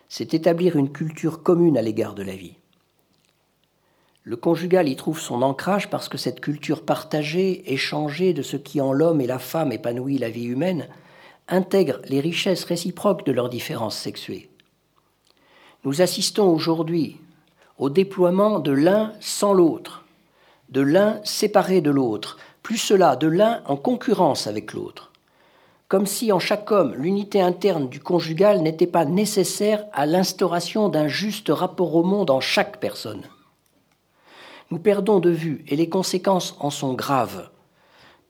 c'est 0.07 0.35
établir 0.35 0.75
une 0.75 0.91
culture 0.91 1.41
commune 1.41 1.79
à 1.79 1.81
l'égard 1.81 2.13
de 2.13 2.21
la 2.21 2.35
vie. 2.35 2.53
Le 4.21 4.35
conjugal 4.35 4.87
y 4.87 4.95
trouve 4.95 5.19
son 5.19 5.41
ancrage 5.41 5.89
parce 5.89 6.09
que 6.09 6.19
cette 6.19 6.41
culture 6.41 6.85
partagée, 6.85 7.73
échangée 7.73 8.33
de 8.33 8.43
ce 8.43 8.55
qui 8.55 8.81
en 8.81 8.93
l'homme 8.93 9.19
et 9.19 9.25
la 9.25 9.39
femme 9.39 9.71
épanouit 9.71 10.19
la 10.19 10.29
vie 10.29 10.45
humaine, 10.45 10.87
intègre 11.47 12.01
les 12.07 12.19
richesses 12.19 12.65
réciproques 12.65 13.25
de 13.25 13.31
leurs 13.31 13.49
différences 13.49 13.97
sexuées. 13.97 14.47
Nous 15.85 16.03
assistons 16.03 16.53
aujourd'hui 16.53 17.17
au 17.79 17.89
déploiement 17.89 18.59
de 18.59 18.71
l'un 18.71 19.13
sans 19.19 19.53
l'autre, 19.53 20.05
de 20.69 20.81
l'un 20.81 21.19
séparé 21.23 21.81
de 21.81 21.89
l'autre, 21.89 22.37
plus 22.61 22.77
cela, 22.77 23.15
de 23.15 23.25
l'un 23.25 23.63
en 23.65 23.75
concurrence 23.75 24.45
avec 24.45 24.73
l'autre 24.73 25.10
comme 25.91 26.07
si 26.07 26.31
en 26.31 26.39
chaque 26.39 26.71
homme 26.71 26.95
l'unité 26.95 27.41
interne 27.41 27.89
du 27.89 27.99
conjugal 27.99 28.61
n'était 28.61 28.87
pas 28.87 29.03
nécessaire 29.03 29.83
à 29.91 30.05
l'instauration 30.05 30.87
d'un 30.87 31.09
juste 31.09 31.49
rapport 31.49 31.93
au 31.95 32.03
monde 32.03 32.29
en 32.29 32.39
chaque 32.39 32.79
personne. 32.79 33.23
Nous 34.69 34.79
perdons 34.79 35.19
de 35.19 35.29
vue, 35.29 35.65
et 35.67 35.75
les 35.75 35.89
conséquences 35.89 36.55
en 36.61 36.69
sont 36.69 36.93
graves, 36.93 37.49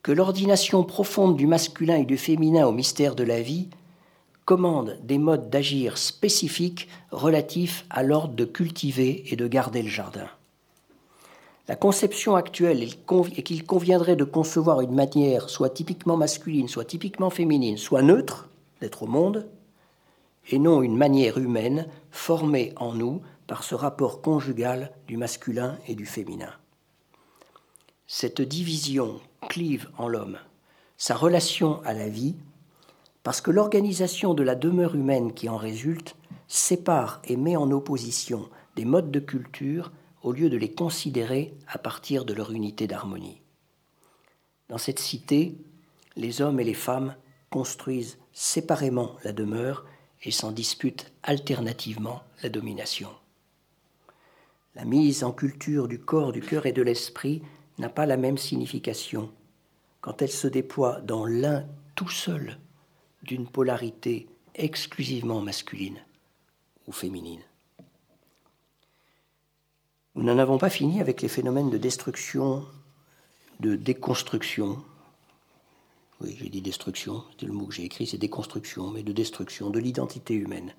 que 0.02 0.10
l'ordination 0.10 0.82
profonde 0.82 1.36
du 1.36 1.46
masculin 1.46 1.98
et 1.98 2.04
du 2.04 2.18
féminin 2.18 2.66
au 2.66 2.72
mystère 2.72 3.14
de 3.14 3.22
la 3.22 3.40
vie 3.40 3.68
commande 4.44 4.98
des 5.04 5.18
modes 5.18 5.48
d'agir 5.48 5.98
spécifiques 5.98 6.88
relatifs 7.12 7.86
à 7.90 8.02
l'ordre 8.02 8.34
de 8.34 8.44
cultiver 8.44 9.22
et 9.32 9.36
de 9.36 9.46
garder 9.46 9.84
le 9.84 9.88
jardin. 9.88 10.26
La 11.68 11.76
conception 11.76 12.34
actuelle 12.34 12.82
est 12.82 13.42
qu'il 13.42 13.64
conviendrait 13.64 14.16
de 14.16 14.24
concevoir 14.24 14.80
une 14.80 14.94
manière 14.94 15.48
soit 15.48 15.70
typiquement 15.70 16.16
masculine, 16.16 16.68
soit 16.68 16.84
typiquement 16.84 17.30
féminine, 17.30 17.76
soit 17.76 18.02
neutre 18.02 18.48
d'être 18.80 19.04
au 19.04 19.06
monde, 19.06 19.48
et 20.50 20.58
non 20.58 20.82
une 20.82 20.96
manière 20.96 21.38
humaine 21.38 21.86
formée 22.10 22.72
en 22.76 22.94
nous 22.94 23.22
par 23.46 23.62
ce 23.62 23.74
rapport 23.74 24.20
conjugal 24.22 24.92
du 25.06 25.16
masculin 25.16 25.78
et 25.86 25.94
du 25.94 26.04
féminin. 26.04 26.52
Cette 28.08 28.42
division 28.42 29.20
clive 29.48 29.88
en 29.98 30.08
l'homme 30.08 30.38
sa 31.02 31.16
relation 31.16 31.82
à 31.84 31.94
la 31.94 32.08
vie, 32.08 32.36
parce 33.24 33.40
que 33.40 33.50
l'organisation 33.50 34.34
de 34.34 34.44
la 34.44 34.54
demeure 34.54 34.94
humaine 34.94 35.34
qui 35.34 35.48
en 35.48 35.56
résulte 35.56 36.14
sépare 36.46 37.20
et 37.24 37.36
met 37.36 37.56
en 37.56 37.72
opposition 37.72 38.48
des 38.76 38.84
modes 38.84 39.10
de 39.10 39.18
culture 39.18 39.90
au 40.22 40.32
lieu 40.32 40.48
de 40.48 40.56
les 40.56 40.72
considérer 40.72 41.54
à 41.66 41.78
partir 41.78 42.24
de 42.24 42.32
leur 42.32 42.52
unité 42.52 42.86
d'harmonie. 42.86 43.40
Dans 44.68 44.78
cette 44.78 44.98
cité, 44.98 45.56
les 46.16 46.40
hommes 46.40 46.60
et 46.60 46.64
les 46.64 46.74
femmes 46.74 47.14
construisent 47.50 48.18
séparément 48.32 49.16
la 49.24 49.32
demeure 49.32 49.84
et 50.22 50.30
s'en 50.30 50.52
disputent 50.52 51.12
alternativement 51.22 52.22
la 52.42 52.48
domination. 52.48 53.10
La 54.74 54.84
mise 54.84 55.24
en 55.24 55.32
culture 55.32 55.88
du 55.88 55.98
corps, 55.98 56.32
du 56.32 56.40
cœur 56.40 56.66
et 56.66 56.72
de 56.72 56.82
l'esprit 56.82 57.42
n'a 57.78 57.90
pas 57.90 58.06
la 58.06 58.16
même 58.16 58.38
signification 58.38 59.30
quand 60.00 60.22
elle 60.22 60.30
se 60.30 60.48
déploie 60.48 61.00
dans 61.00 61.26
l'un 61.26 61.66
tout 61.94 62.08
seul 62.08 62.58
d'une 63.22 63.46
polarité 63.46 64.28
exclusivement 64.54 65.40
masculine 65.40 65.98
ou 66.86 66.92
féminine. 66.92 67.42
Nous 70.14 70.24
n'en 70.24 70.38
avons 70.38 70.58
pas 70.58 70.68
fini 70.68 71.00
avec 71.00 71.22
les 71.22 71.28
phénomènes 71.28 71.70
de 71.70 71.78
destruction, 71.78 72.66
de 73.60 73.76
déconstruction. 73.76 74.78
Oui, 76.20 76.36
j'ai 76.38 76.50
dit 76.50 76.60
destruction, 76.60 77.24
c'était 77.30 77.46
le 77.46 77.52
mot 77.52 77.66
que 77.66 77.74
j'ai 77.74 77.84
écrit, 77.84 78.06
c'est 78.06 78.18
déconstruction, 78.18 78.90
mais 78.90 79.02
de 79.02 79.12
destruction 79.12 79.70
de 79.70 79.78
l'identité 79.78 80.34
humaine. 80.34 80.74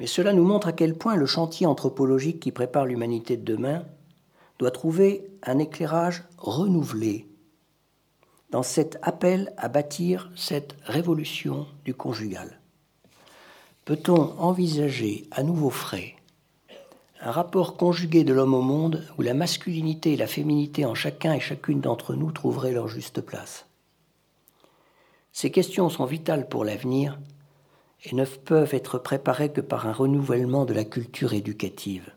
Mais 0.00 0.06
cela 0.06 0.32
nous 0.32 0.44
montre 0.44 0.66
à 0.66 0.72
quel 0.72 0.96
point 0.96 1.14
le 1.14 1.26
chantier 1.26 1.66
anthropologique 1.66 2.40
qui 2.40 2.50
prépare 2.50 2.86
l'humanité 2.86 3.36
de 3.36 3.44
demain 3.44 3.84
doit 4.58 4.70
trouver 4.70 5.26
un 5.44 5.58
éclairage 5.58 6.24
renouvelé 6.36 7.26
dans 8.50 8.64
cet 8.64 8.98
appel 9.02 9.52
à 9.56 9.68
bâtir 9.68 10.30
cette 10.34 10.76
révolution 10.82 11.66
du 11.84 11.94
conjugal. 11.94 12.60
Peut-on 13.84 14.38
envisager 14.38 15.28
à 15.30 15.42
nouveau 15.42 15.70
frais 15.70 16.16
un 17.22 17.30
rapport 17.30 17.76
conjugué 17.76 18.24
de 18.24 18.32
l'homme 18.32 18.54
au 18.54 18.62
monde 18.62 19.06
où 19.18 19.22
la 19.22 19.34
masculinité 19.34 20.14
et 20.14 20.16
la 20.16 20.26
féminité 20.26 20.86
en 20.86 20.94
chacun 20.94 21.34
et 21.34 21.40
chacune 21.40 21.80
d'entre 21.80 22.14
nous 22.14 22.32
trouveraient 22.32 22.72
leur 22.72 22.88
juste 22.88 23.20
place 23.20 23.66
Ces 25.32 25.50
questions 25.50 25.90
sont 25.90 26.06
vitales 26.06 26.48
pour 26.48 26.64
l'avenir 26.64 27.18
et 28.04 28.14
ne 28.14 28.24
peuvent 28.24 28.72
être 28.74 28.98
préparées 28.98 29.52
que 29.52 29.60
par 29.60 29.86
un 29.86 29.92
renouvellement 29.92 30.64
de 30.64 30.72
la 30.72 30.84
culture 30.84 31.34
éducative. 31.34 32.10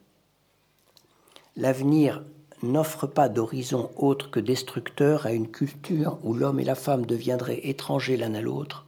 L'avenir 1.58 2.24
n'offre 2.62 3.06
pas 3.06 3.28
d'horizon 3.28 3.92
autre 3.98 4.32
que 4.32 4.40
destructeur 4.40 5.26
à 5.26 5.34
une 5.34 5.52
culture 5.52 6.18
où 6.24 6.34
l'homme 6.34 6.62
et 6.62 6.64
la 6.64 6.76
femme 6.76 7.06
deviendraient 7.06 7.68
étrangers 7.68 8.16
l'un 8.16 8.36
à 8.36 8.42
l'autre, 8.42 8.86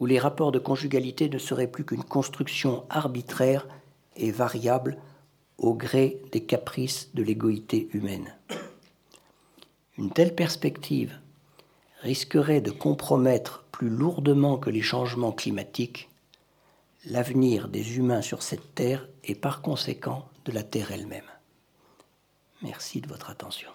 où 0.00 0.04
les 0.04 0.18
rapports 0.18 0.52
de 0.52 0.58
conjugalité 0.58 1.30
ne 1.30 1.38
seraient 1.38 1.66
plus 1.66 1.86
qu'une 1.86 2.04
construction 2.04 2.84
arbitraire 2.90 3.66
et 4.18 4.30
variable 4.30 4.98
au 5.56 5.74
gré 5.74 6.20
des 6.32 6.42
caprices 6.44 7.10
de 7.14 7.22
l'égoïté 7.22 7.88
humaine. 7.92 8.34
Une 9.96 10.10
telle 10.10 10.34
perspective 10.34 11.18
risquerait 12.02 12.60
de 12.60 12.70
compromettre 12.70 13.64
plus 13.72 13.88
lourdement 13.88 14.56
que 14.56 14.70
les 14.70 14.82
changements 14.82 15.32
climatiques 15.32 16.08
l'avenir 17.06 17.68
des 17.68 17.96
humains 17.96 18.22
sur 18.22 18.42
cette 18.42 18.74
terre 18.74 19.08
et 19.24 19.34
par 19.34 19.62
conséquent 19.62 20.28
de 20.44 20.52
la 20.52 20.62
terre 20.62 20.92
elle-même. 20.92 21.22
Merci 22.62 23.00
de 23.00 23.08
votre 23.08 23.30
attention. 23.30 23.70